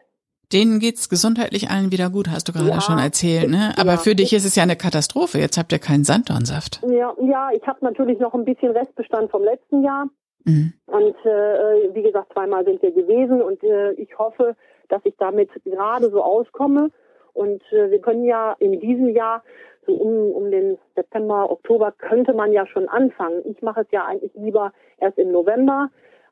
Denen 0.52 0.80
geht's 0.80 1.10
gesundheitlich 1.10 1.70
allen 1.70 1.92
wieder 1.92 2.10
gut, 2.10 2.28
hast 2.30 2.48
du 2.48 2.54
gerade 2.54 2.70
ja, 2.70 2.82
schon 2.82 2.98
erzählt, 2.98 3.50
ne? 3.50 3.74
Aber 3.78 3.92
ja. 3.92 3.98
für 3.98 4.16
dich 4.16 4.34
ist 4.34 4.46
es 4.46 4.56
ja 4.56 4.64
eine 4.64 4.76
Katastrophe. 4.76 5.38
Jetzt 5.38 5.58
habt 5.58 5.72
ihr 5.72 5.80
keinen 5.80 6.04
Sanddornsaft. 6.04 6.82
Ja, 6.88 7.14
ja, 7.22 7.50
ich 7.54 7.66
habe 7.68 7.80
natürlich 7.82 8.20
noch 8.20 8.34
ein 8.34 8.46
bisschen 8.46 8.72
Restbestand 8.72 9.30
vom 9.30 9.44
letzten 9.44 9.84
Jahr. 9.84 10.08
Mhm. 10.46 10.74
Und 10.88 11.16
äh, 11.26 11.94
wie 11.94 12.02
gesagt, 12.02 12.34
zweimal 12.34 12.66
sind 12.66 12.82
wir 12.82 12.92
gewesen 12.92 13.42
und 13.42 13.64
äh, 13.64 13.92
ich 13.94 14.18
hoffe, 14.18 14.56
dass 14.88 15.02
ich 15.04 15.16
damit 15.18 15.50
gerade 15.64 16.10
so 16.10 16.24
auskomme. 16.24 16.90
Und 17.34 17.62
äh, 17.72 17.92
wir 17.92 18.00
können 18.02 18.26
ja 18.26 18.56
in 18.60 18.80
diesem 18.80 19.10
Jahr 19.10 19.44
so 19.86 19.94
um, 19.94 20.32
um 20.32 20.52
den 20.52 20.78
September, 20.96 21.52
Oktober 21.52 21.92
könnte 21.92 22.34
man 22.34 22.52
ja 22.52 22.66
schon 22.68 22.90
anfangen. 22.90 23.42
Ich 23.46 23.62
mache 23.62 23.82
es 23.82 23.88
ja 23.92 24.06
eigentlich 24.06 24.32
lieber 24.36 24.74
erst 24.98 25.18
im 25.18 25.32
November, 25.32 25.90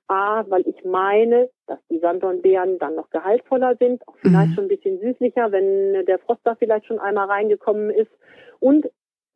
A, 0.07 0.45
weil 0.49 0.67
ich 0.67 0.83
meine, 0.85 1.49
dass 1.67 1.79
die 1.89 1.99
Sanddornbeeren 1.99 2.79
dann 2.79 2.95
noch 2.95 3.09
gehaltvoller 3.09 3.75
sind, 3.75 4.07
auch 4.07 4.15
vielleicht 4.21 4.51
mhm. 4.51 4.53
schon 4.53 4.63
ein 4.65 4.69
bisschen 4.69 4.99
süßlicher, 4.99 5.51
wenn 5.51 6.05
der 6.05 6.19
Frost 6.19 6.41
da 6.43 6.55
vielleicht 6.55 6.85
schon 6.85 6.99
einmal 6.99 7.27
reingekommen 7.27 7.89
ist. 7.89 8.11
Und 8.59 8.89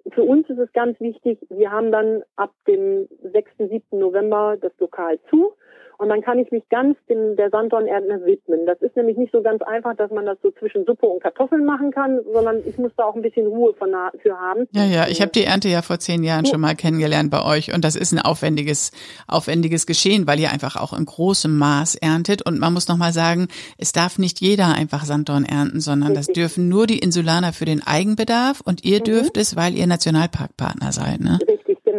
für 0.10 0.24
uns 0.24 0.50
ist 0.50 0.58
es 0.58 0.72
ganz 0.74 1.00
wichtig, 1.00 1.40
wir 1.50 1.72
haben 1.72 1.92
dann 1.92 2.24
ab 2.36 2.54
dem 2.68 3.08
6., 3.22 3.52
7. 3.58 4.00
November 4.00 4.58
das 4.60 4.72
Lokal 4.80 5.20
zu. 5.30 5.54
Und 6.02 6.10
dann 6.10 6.24
kann 6.24 6.40
ich 6.40 6.50
mich 6.50 6.68
ganz 6.70 6.98
dem, 7.08 7.36
der 7.36 7.52
Sanddornernte 7.52 8.26
widmen. 8.26 8.66
Das 8.66 8.82
ist 8.82 8.96
nämlich 8.96 9.18
nicht 9.18 9.32
so 9.32 9.44
ganz 9.44 9.62
einfach, 9.62 9.96
dass 9.96 10.10
man 10.10 10.26
das 10.26 10.36
so 10.42 10.50
zwischen 10.50 10.84
Suppe 10.84 11.06
und 11.06 11.22
Kartoffeln 11.22 11.64
machen 11.64 11.92
kann, 11.92 12.22
sondern 12.34 12.58
ich 12.66 12.76
muss 12.80 12.92
da 12.98 13.04
auch 13.04 13.14
ein 13.14 13.22
bisschen 13.22 13.46
Ruhe 13.46 13.76
von, 13.76 13.92
für 14.20 14.36
haben. 14.36 14.68
Ja, 14.72 14.84
ja, 14.84 15.08
ich 15.08 15.22
habe 15.22 15.32
die 15.32 15.44
Ernte 15.44 15.70
ja 15.70 15.84
vor 15.84 16.00
zehn 16.00 16.24
Jahren 16.24 16.48
schon 16.48 16.60
mal 16.60 16.74
kennengelernt 16.74 17.30
bei 17.30 17.46
euch 17.46 17.72
und 17.76 17.86
das 17.86 17.96
ist 17.96 18.14
ein 18.14 18.20
aufwendiges, 18.20 18.92
aufwendiges 19.28 19.86
Geschehen, 19.86 20.26
weil 20.26 20.40
ihr 20.40 20.52
einfach 20.52 20.76
auch 20.76 20.98
in 20.98 21.06
großem 21.06 21.56
Maß 21.56 21.94
erntet. 21.94 22.44
Und 22.44 22.58
man 22.58 22.74
muss 22.74 22.88
nochmal 22.88 23.14
sagen, 23.14 23.48
es 23.78 23.92
darf 23.92 24.18
nicht 24.18 24.42
jeder 24.42 24.74
einfach 24.74 25.06
Sanddorn 25.06 25.46
ernten, 25.46 25.82
sondern 25.82 26.16
das 26.16 26.26
dürfen 26.26 26.68
nur 26.68 26.88
die 26.88 26.98
Insulaner 26.98 27.54
für 27.54 27.66
den 27.66 27.86
Eigenbedarf 27.86 28.62
und 28.66 28.84
ihr 28.84 29.02
mhm. 29.02 29.04
dürft 29.04 29.38
es, 29.38 29.56
weil 29.56 29.76
ihr 29.76 29.86
Nationalparkpartner 29.86 30.94
seid. 30.94 31.20
Ne? 31.20 31.38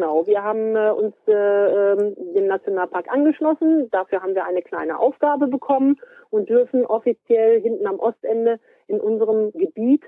Genau. 0.03 0.27
Wir 0.27 0.43
haben 0.43 0.75
äh, 0.75 0.91
uns 0.91 1.15
äh, 1.29 1.33
ähm, 1.33 2.17
dem 2.35 2.49
Nationalpark 2.49 3.07
angeschlossen 3.09 3.89
Dafür 3.93 4.21
haben 4.21 4.35
wir 4.35 4.45
eine 4.45 4.61
kleine 4.61 4.99
Aufgabe 4.99 5.47
bekommen 5.47 6.01
und 6.31 6.49
dürfen 6.49 6.85
offiziell 6.85 7.61
hinten 7.61 7.87
am 7.87 8.01
Ostende 8.01 8.59
in 8.89 9.01
unserem 9.01 9.53
Gebiet 9.53 10.03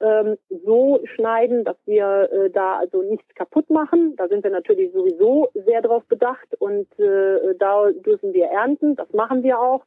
ähm, 0.00 0.36
so 0.64 1.00
schneiden, 1.16 1.64
dass 1.64 1.76
wir 1.84 2.30
äh, 2.30 2.50
da 2.50 2.78
also 2.78 3.02
nichts 3.02 3.34
kaputt 3.34 3.68
machen. 3.70 4.14
Da 4.14 4.28
sind 4.28 4.44
wir 4.44 4.52
natürlich 4.52 4.92
sowieso 4.92 5.48
sehr 5.54 5.82
drauf 5.82 6.04
bedacht 6.04 6.54
und 6.60 6.86
äh, 7.00 7.52
da 7.58 7.90
dürfen 7.90 8.32
wir 8.32 8.46
ernten. 8.46 8.94
Das 8.94 9.12
machen 9.12 9.42
wir 9.42 9.58
auch 9.58 9.82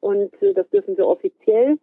und 0.00 0.32
äh, 0.42 0.54
das 0.54 0.66
dürfen 0.70 0.96
wir 0.96 1.06
offiziell. 1.06 1.76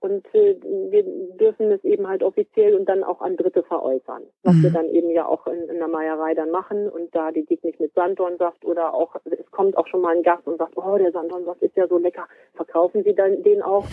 Und 0.00 0.26
äh, 0.34 0.56
wir 0.90 1.02
dürfen 1.38 1.70
es 1.72 1.82
eben 1.82 2.06
halt 2.06 2.22
offiziell 2.22 2.74
und 2.74 2.86
dann 2.86 3.02
auch 3.02 3.22
an 3.22 3.36
Dritte 3.36 3.62
veräußern, 3.62 4.22
was 4.42 4.54
mhm. 4.54 4.62
wir 4.62 4.70
dann 4.70 4.88
eben 4.90 5.10
ja 5.10 5.26
auch 5.26 5.46
in, 5.46 5.68
in 5.68 5.78
der 5.78 5.88
Meierei 5.88 6.34
dann 6.34 6.50
machen 6.50 6.88
und 6.88 7.14
da 7.14 7.32
die 7.32 7.44
geht 7.44 7.64
nicht 7.64 7.80
mit 7.80 7.94
Sanddornsaft 7.94 8.64
oder 8.64 8.92
auch, 8.92 9.16
es 9.24 9.50
kommt 9.50 9.76
auch 9.76 9.86
schon 9.86 10.02
mal 10.02 10.14
ein 10.14 10.22
Gast 10.22 10.46
und 10.46 10.58
sagt, 10.58 10.76
oh, 10.76 10.98
der 10.98 11.12
Sanddornsaft 11.12 11.62
ist 11.62 11.76
ja 11.76 11.88
so 11.88 11.96
lecker, 11.96 12.28
verkaufen 12.54 13.04
Sie 13.04 13.14
dann 13.14 13.42
den 13.42 13.62
auch? 13.62 13.86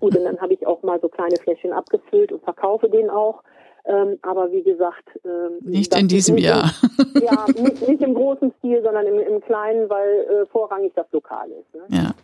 Gut, 0.00 0.16
und 0.16 0.24
dann 0.24 0.40
habe 0.40 0.54
ich 0.54 0.64
auch 0.64 0.82
mal 0.82 1.00
so 1.00 1.08
kleine 1.08 1.36
Fläschchen 1.36 1.72
abgefüllt 1.72 2.30
und 2.30 2.42
verkaufe 2.44 2.88
den 2.88 3.10
auch. 3.10 3.42
Ähm, 3.84 4.18
aber 4.22 4.52
wie 4.52 4.62
gesagt, 4.62 5.08
ähm, 5.24 5.58
nicht 5.62 5.96
in 5.98 6.08
diesem 6.08 6.34
nicht 6.34 6.44
Jahr. 6.44 6.70
Im, 7.14 7.22
ja, 7.22 7.46
nicht, 7.46 7.88
nicht, 7.88 8.02
im 8.02 8.14
großen 8.14 8.52
Stil, 8.58 8.82
sondern 8.82 9.06
im, 9.06 9.18
im 9.18 9.40
kleinen, 9.40 9.88
weil 9.88 10.20
äh, 10.20 10.46
vorrangig 10.46 10.92
das 10.94 11.10
Lokal 11.10 11.48
ist. 11.50 11.74
Ne? 11.74 11.84
Ja. 11.88 12.14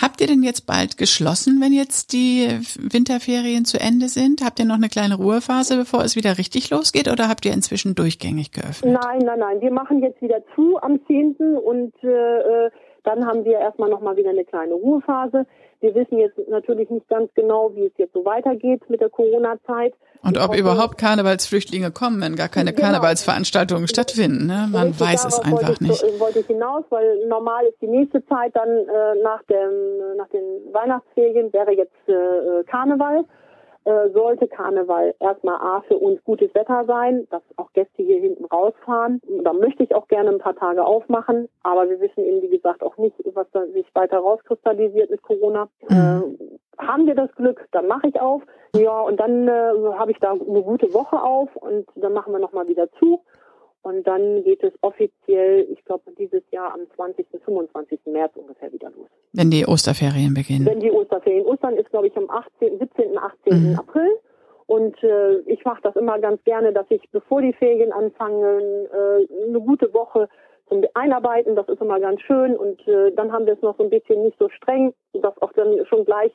Habt 0.00 0.20
ihr 0.20 0.28
denn 0.28 0.44
jetzt 0.44 0.64
bald 0.66 0.96
geschlossen, 0.96 1.60
wenn 1.60 1.72
jetzt 1.72 2.12
die 2.12 2.48
Winterferien 2.78 3.64
zu 3.64 3.80
Ende 3.80 4.06
sind? 4.06 4.44
Habt 4.44 4.60
ihr 4.60 4.64
noch 4.64 4.76
eine 4.76 4.88
kleine 4.88 5.16
Ruhephase, 5.16 5.76
bevor 5.76 6.04
es 6.04 6.14
wieder 6.14 6.38
richtig 6.38 6.70
losgeht 6.70 7.10
oder 7.10 7.28
habt 7.28 7.44
ihr 7.44 7.52
inzwischen 7.52 7.96
durchgängig 7.96 8.52
geöffnet? 8.52 8.96
Nein, 9.02 9.18
nein, 9.24 9.40
nein. 9.40 9.60
Wir 9.60 9.72
machen 9.72 10.00
jetzt 10.00 10.22
wieder 10.22 10.40
zu 10.54 10.78
am 10.80 11.00
10. 11.06 11.34
und 11.64 11.92
äh, 12.04 12.08
äh, 12.08 12.70
dann 13.08 13.26
haben 13.26 13.44
wir 13.44 13.58
erstmal 13.58 13.88
nochmal 13.88 14.16
wieder 14.16 14.30
eine 14.30 14.44
kleine 14.44 14.74
Ruhephase. 14.74 15.46
Wir 15.80 15.94
wissen 15.94 16.18
jetzt 16.18 16.36
natürlich 16.48 16.90
nicht 16.90 17.08
ganz 17.08 17.32
genau, 17.34 17.74
wie 17.74 17.86
es 17.86 17.92
jetzt 17.96 18.12
so 18.12 18.24
weitergeht 18.24 18.82
mit 18.90 19.00
der 19.00 19.08
Corona-Zeit. 19.08 19.94
Und 20.22 20.36
ob 20.36 20.48
hoffe, 20.48 20.58
überhaupt 20.58 20.98
Karnevalsflüchtlinge 20.98 21.90
kommen, 21.90 22.20
wenn 22.20 22.36
gar 22.36 22.48
keine 22.48 22.72
genau. 22.72 22.88
Karnevalsveranstaltungen 22.88 23.88
stattfinden. 23.88 24.46
Ne? 24.46 24.68
Man 24.70 24.88
Richtig, 24.88 25.00
weiß 25.00 25.24
es 25.24 25.38
einfach 25.38 25.68
wollte 25.68 25.84
nicht. 25.84 26.02
Ich, 26.02 26.20
wollte 26.20 26.40
ich 26.40 26.46
hinaus, 26.46 26.84
weil 26.90 27.26
normal 27.28 27.64
ist 27.66 27.80
die 27.80 27.86
nächste 27.86 28.24
Zeit 28.26 28.54
dann 28.54 28.68
äh, 28.68 29.22
nach, 29.22 29.42
dem, 29.44 30.16
nach 30.18 30.28
den 30.28 30.74
Weihnachtsferien 30.74 31.50
wäre 31.52 31.72
jetzt 31.72 32.08
äh, 32.08 32.64
Karneval. 32.64 33.24
Äh, 33.88 34.10
sollte 34.10 34.46
Karneval 34.48 35.14
erstmal 35.18 35.56
A 35.56 35.80
für 35.88 35.96
uns 35.96 36.22
gutes 36.24 36.54
Wetter 36.54 36.84
sein, 36.86 37.26
dass 37.30 37.42
auch 37.56 37.72
Gäste 37.72 38.02
hier 38.02 38.20
hinten 38.20 38.44
rausfahren. 38.44 39.22
Da 39.42 39.54
möchte 39.54 39.82
ich 39.82 39.94
auch 39.94 40.08
gerne 40.08 40.28
ein 40.28 40.38
paar 40.38 40.56
Tage 40.56 40.84
aufmachen, 40.84 41.48
aber 41.62 41.88
wir 41.88 41.98
wissen 41.98 42.22
eben, 42.22 42.42
wie 42.42 42.54
gesagt, 42.54 42.82
auch 42.82 42.98
nicht, 42.98 43.16
was 43.32 43.46
da 43.52 43.64
sich 43.68 43.86
weiter 43.94 44.18
rauskristallisiert 44.18 45.10
mit 45.10 45.22
Corona. 45.22 45.68
Mhm. 45.88 46.36
Äh, 46.78 46.86
haben 46.86 47.06
wir 47.06 47.14
das 47.14 47.34
Glück, 47.34 47.66
dann 47.72 47.86
mache 47.86 48.08
ich 48.08 48.20
auf. 48.20 48.42
Ja, 48.76 49.00
und 49.00 49.18
dann 49.18 49.48
äh, 49.48 49.72
habe 49.98 50.10
ich 50.10 50.18
da 50.18 50.32
eine 50.32 50.62
gute 50.62 50.92
Woche 50.92 51.22
auf 51.22 51.56
und 51.56 51.86
dann 51.96 52.12
machen 52.12 52.34
wir 52.34 52.40
nochmal 52.40 52.68
wieder 52.68 52.90
zu. 52.98 53.20
Und 53.88 54.06
dann 54.06 54.44
geht 54.44 54.62
es 54.62 54.72
offiziell, 54.82 55.66
ich 55.72 55.82
glaube, 55.86 56.12
dieses 56.18 56.42
Jahr 56.50 56.74
am 56.74 56.80
20., 56.94 57.26
25. 57.42 58.00
März 58.04 58.32
ungefähr 58.36 58.70
wieder 58.70 58.90
los. 58.90 59.08
Wenn 59.32 59.50
die 59.50 59.66
Osterferien 59.66 60.34
beginnen. 60.34 60.66
Wenn 60.66 60.80
die 60.80 60.92
Osterferien. 60.92 61.46
Ostern 61.46 61.74
ist, 61.78 61.88
glaube 61.88 62.08
ich, 62.08 62.16
am 62.18 62.28
18., 62.28 62.78
17., 62.78 63.16
18. 63.16 63.70
Mhm. 63.70 63.78
April. 63.78 64.10
Und 64.66 65.02
äh, 65.02 65.38
ich 65.46 65.64
mache 65.64 65.80
das 65.82 65.96
immer 65.96 66.18
ganz 66.18 66.44
gerne, 66.44 66.74
dass 66.74 66.84
ich, 66.90 67.00
bevor 67.12 67.40
die 67.40 67.54
Ferien 67.54 67.90
anfangen, 67.90 68.42
äh, 68.42 69.48
eine 69.48 69.60
gute 69.60 69.94
Woche 69.94 70.28
zum 70.68 70.84
Einarbeiten, 70.92 71.56
das 71.56 71.66
ist 71.68 71.80
immer 71.80 71.98
ganz 71.98 72.20
schön. 72.20 72.58
Und 72.58 72.86
äh, 72.86 73.10
dann 73.12 73.32
haben 73.32 73.46
wir 73.46 73.54
es 73.54 73.62
noch 73.62 73.78
so 73.78 73.84
ein 73.84 73.90
bisschen 73.90 74.22
nicht 74.22 74.38
so 74.38 74.50
streng, 74.50 74.92
dass 75.14 75.40
auch 75.40 75.54
dann 75.54 75.86
schon 75.86 76.04
gleich 76.04 76.32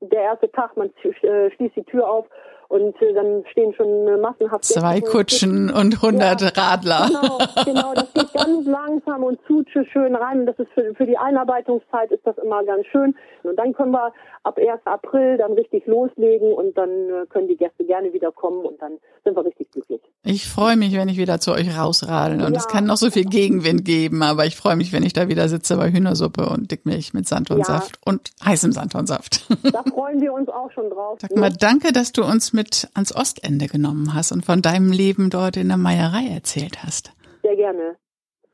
der 0.00 0.22
erste 0.22 0.52
Tag, 0.52 0.76
man 0.76 0.90
äh, 1.02 1.50
schließt 1.50 1.74
die 1.74 1.82
Tür 1.82 2.08
auf 2.08 2.26
und 2.72 3.00
äh, 3.02 3.12
dann 3.12 3.44
stehen 3.50 3.74
schon 3.74 4.08
äh, 4.08 4.16
massenhaft 4.16 4.64
zwei 4.64 5.02
Kutschen 5.02 5.70
und 5.70 6.00
hundert 6.00 6.40
ja, 6.40 6.48
Radler. 6.48 7.06
Genau, 7.08 7.38
genau, 7.66 7.94
das 7.94 8.10
geht 8.14 8.32
ganz 8.34 8.66
langsam 8.66 9.24
und 9.24 9.38
zu 9.46 9.62
schön 9.92 10.14
rein. 10.14 10.40
Und 10.40 10.46
das 10.46 10.58
ist 10.58 10.72
für, 10.72 10.94
für 10.94 11.06
die 11.06 11.18
Einarbeitungszeit 11.18 12.10
ist 12.10 12.26
das 12.26 12.36
immer 12.38 12.64
ganz 12.64 12.86
schön. 12.86 13.14
Und 13.42 13.56
dann 13.56 13.74
können 13.74 13.92
wir 13.92 14.12
ab 14.44 14.58
1. 14.58 14.80
April 14.86 15.36
dann 15.38 15.52
richtig 15.52 15.86
loslegen 15.86 16.52
und 16.52 16.76
dann 16.76 16.90
äh, 16.90 17.26
können 17.28 17.48
die 17.48 17.56
Gäste 17.56 17.84
gerne 17.84 18.12
wieder 18.12 18.32
kommen 18.32 18.64
und 18.64 18.80
dann 18.80 18.92
sind 19.24 19.36
wir 19.36 19.44
richtig 19.44 19.70
glücklich. 19.70 20.00
Ich 20.24 20.48
freue 20.48 20.76
mich, 20.76 20.94
wenn 20.96 21.08
ich 21.08 21.18
wieder 21.18 21.40
zu 21.40 21.52
euch 21.52 21.76
rausradel 21.76 22.42
und 22.42 22.52
ja. 22.52 22.58
es 22.58 22.68
kann 22.68 22.86
noch 22.86 22.96
so 22.96 23.10
viel 23.10 23.24
Gegenwind 23.24 23.84
geben, 23.84 24.22
aber 24.22 24.46
ich 24.46 24.56
freue 24.56 24.76
mich, 24.76 24.92
wenn 24.92 25.02
ich 25.02 25.12
da 25.12 25.28
wieder 25.28 25.48
sitze 25.48 25.76
bei 25.76 25.90
Hühnersuppe 25.90 26.48
und 26.48 26.70
Dickmilch 26.70 27.12
mit 27.12 27.28
Sandhornsaft 27.28 27.96
ja. 27.96 28.12
und 28.12 28.30
heißem 28.44 28.72
Sandhornsaft. 28.72 29.46
Da 29.72 29.82
freuen 29.82 30.20
wir 30.20 30.32
uns 30.32 30.48
auch 30.48 30.70
schon 30.72 30.90
drauf. 30.90 31.18
Sag 31.20 31.36
mal, 31.36 31.50
danke, 31.50 31.92
dass 31.92 32.12
du 32.12 32.24
uns 32.24 32.52
mit 32.52 32.61
ans 32.94 33.14
Ostende 33.14 33.66
genommen 33.66 34.14
hast 34.14 34.32
und 34.32 34.44
von 34.44 34.62
deinem 34.62 34.92
Leben 34.92 35.30
dort 35.30 35.56
in 35.56 35.68
der 35.68 35.76
Meierei 35.76 36.26
erzählt 36.34 36.82
hast. 36.82 37.12
Sehr 37.42 37.56
gerne. 37.56 37.96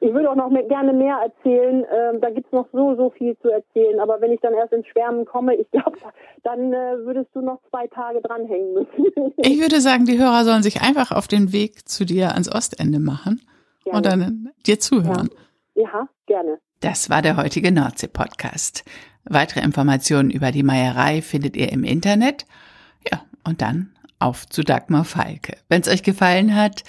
Ich 0.01 0.13
würde 0.13 0.31
auch 0.31 0.37
noch 0.37 0.49
mehr, 0.49 0.63
gerne 0.63 0.93
mehr 0.93 1.17
erzählen. 1.17 1.85
Ähm, 1.91 2.21
da 2.21 2.31
gibt's 2.31 2.53
noch 2.53 2.69
so, 2.73 2.95
so 2.95 3.11
viel 3.11 3.37
zu 3.39 3.51
erzählen. 3.51 3.99
Aber 3.99 4.21
wenn 4.21 4.31
ich 4.31 4.41
dann 4.41 4.55
erst 4.55 4.73
ins 4.73 4.87
Schwärmen 4.87 5.25
komme, 5.25 5.57
ich 5.57 5.69
glaube, 5.73 5.99
dann 6.45 6.73
äh, 6.73 6.99
würdest 7.05 7.31
du 7.35 7.41
noch 7.41 7.61
zwei 7.71 7.89
Tage 7.89 8.21
dranhängen 8.21 8.75
müssen. 8.75 9.33
ich 9.37 9.61
würde 9.61 9.81
sagen, 9.81 10.05
die 10.05 10.19
Hörer 10.19 10.45
sollen 10.45 10.63
sich 10.63 10.83
einfach 10.83 11.11
auf 11.11 11.27
den 11.27 11.53
Weg 11.53 11.89
zu 11.89 12.05
dir 12.05 12.33
ans 12.33 12.53
Ostende 12.53 13.01
machen 13.01 13.41
gerne. 13.83 13.97
und 13.97 14.07
dann 14.07 14.51
dir 14.67 14.79
zuhören. 14.79 15.31
Ja. 15.75 15.83
ja, 15.83 16.09
gerne. 16.27 16.59
Das 16.81 17.11
war 17.11 17.23
der 17.23 17.37
heutige 17.37 17.73
Nordsee-Podcast. 17.73 18.85
Weitere 19.25 19.61
Informationen 19.61 20.31
über 20.31 20.53
die 20.53 20.63
Meierei 20.63 21.23
findet 21.23 21.57
ihr 21.57 21.73
im 21.73 21.83
Internet. 21.83 22.47
Ja, 23.11 23.23
und 23.45 23.63
dann 23.63 23.91
auf 24.19 24.49
zu 24.49 24.63
Dagmar 24.63 25.05
Falke. 25.05 25.57
Wenn 25.69 25.83
es 25.83 25.89
euch 25.89 26.03
gefallen 26.03 26.55
hat, 26.55 26.85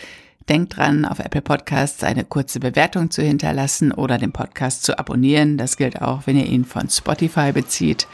denkt 0.49 0.77
dran, 0.77 1.05
auf 1.05 1.19
Apple 1.19 1.41
Podcasts 1.41 2.03
eine 2.03 2.25
kurze 2.25 2.59
Bewertung 2.59 3.11
zu 3.11 3.21
hinterlassen 3.21 3.91
oder 3.91 4.17
den 4.17 4.31
Podcast 4.31 4.83
zu 4.83 4.97
abonnieren. 4.97 5.57
Das 5.57 5.77
gilt 5.77 6.01
auch, 6.01 6.25
wenn 6.25 6.37
ihr 6.37 6.47
ihn 6.47 6.65
von 6.65 6.89
Spotify 6.89 7.51
bezieht. 7.51 8.07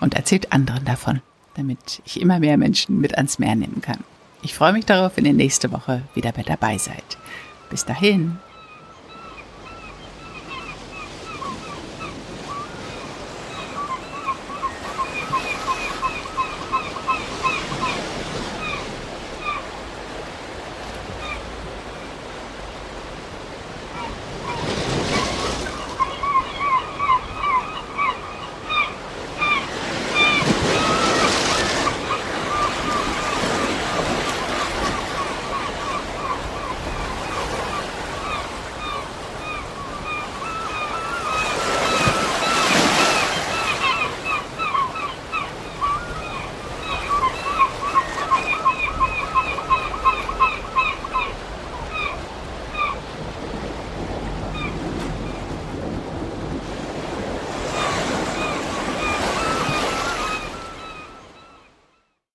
Und 0.00 0.14
erzählt 0.14 0.52
anderen 0.52 0.84
davon, 0.84 1.20
damit 1.54 2.00
ich 2.06 2.20
immer 2.20 2.38
mehr 2.38 2.56
Menschen 2.56 3.00
mit 3.00 3.16
ans 3.16 3.38
Meer 3.38 3.56
nehmen 3.56 3.82
kann. 3.82 3.98
Ich 4.42 4.54
freue 4.54 4.72
mich 4.72 4.86
darauf, 4.86 5.16
wenn 5.16 5.26
ihr 5.26 5.32
nächste 5.32 5.72
Woche 5.72 6.02
wieder 6.14 6.32
mit 6.36 6.48
dabei 6.48 6.78
seid. 6.78 7.18
Bis 7.68 7.84
dahin. 7.84 8.38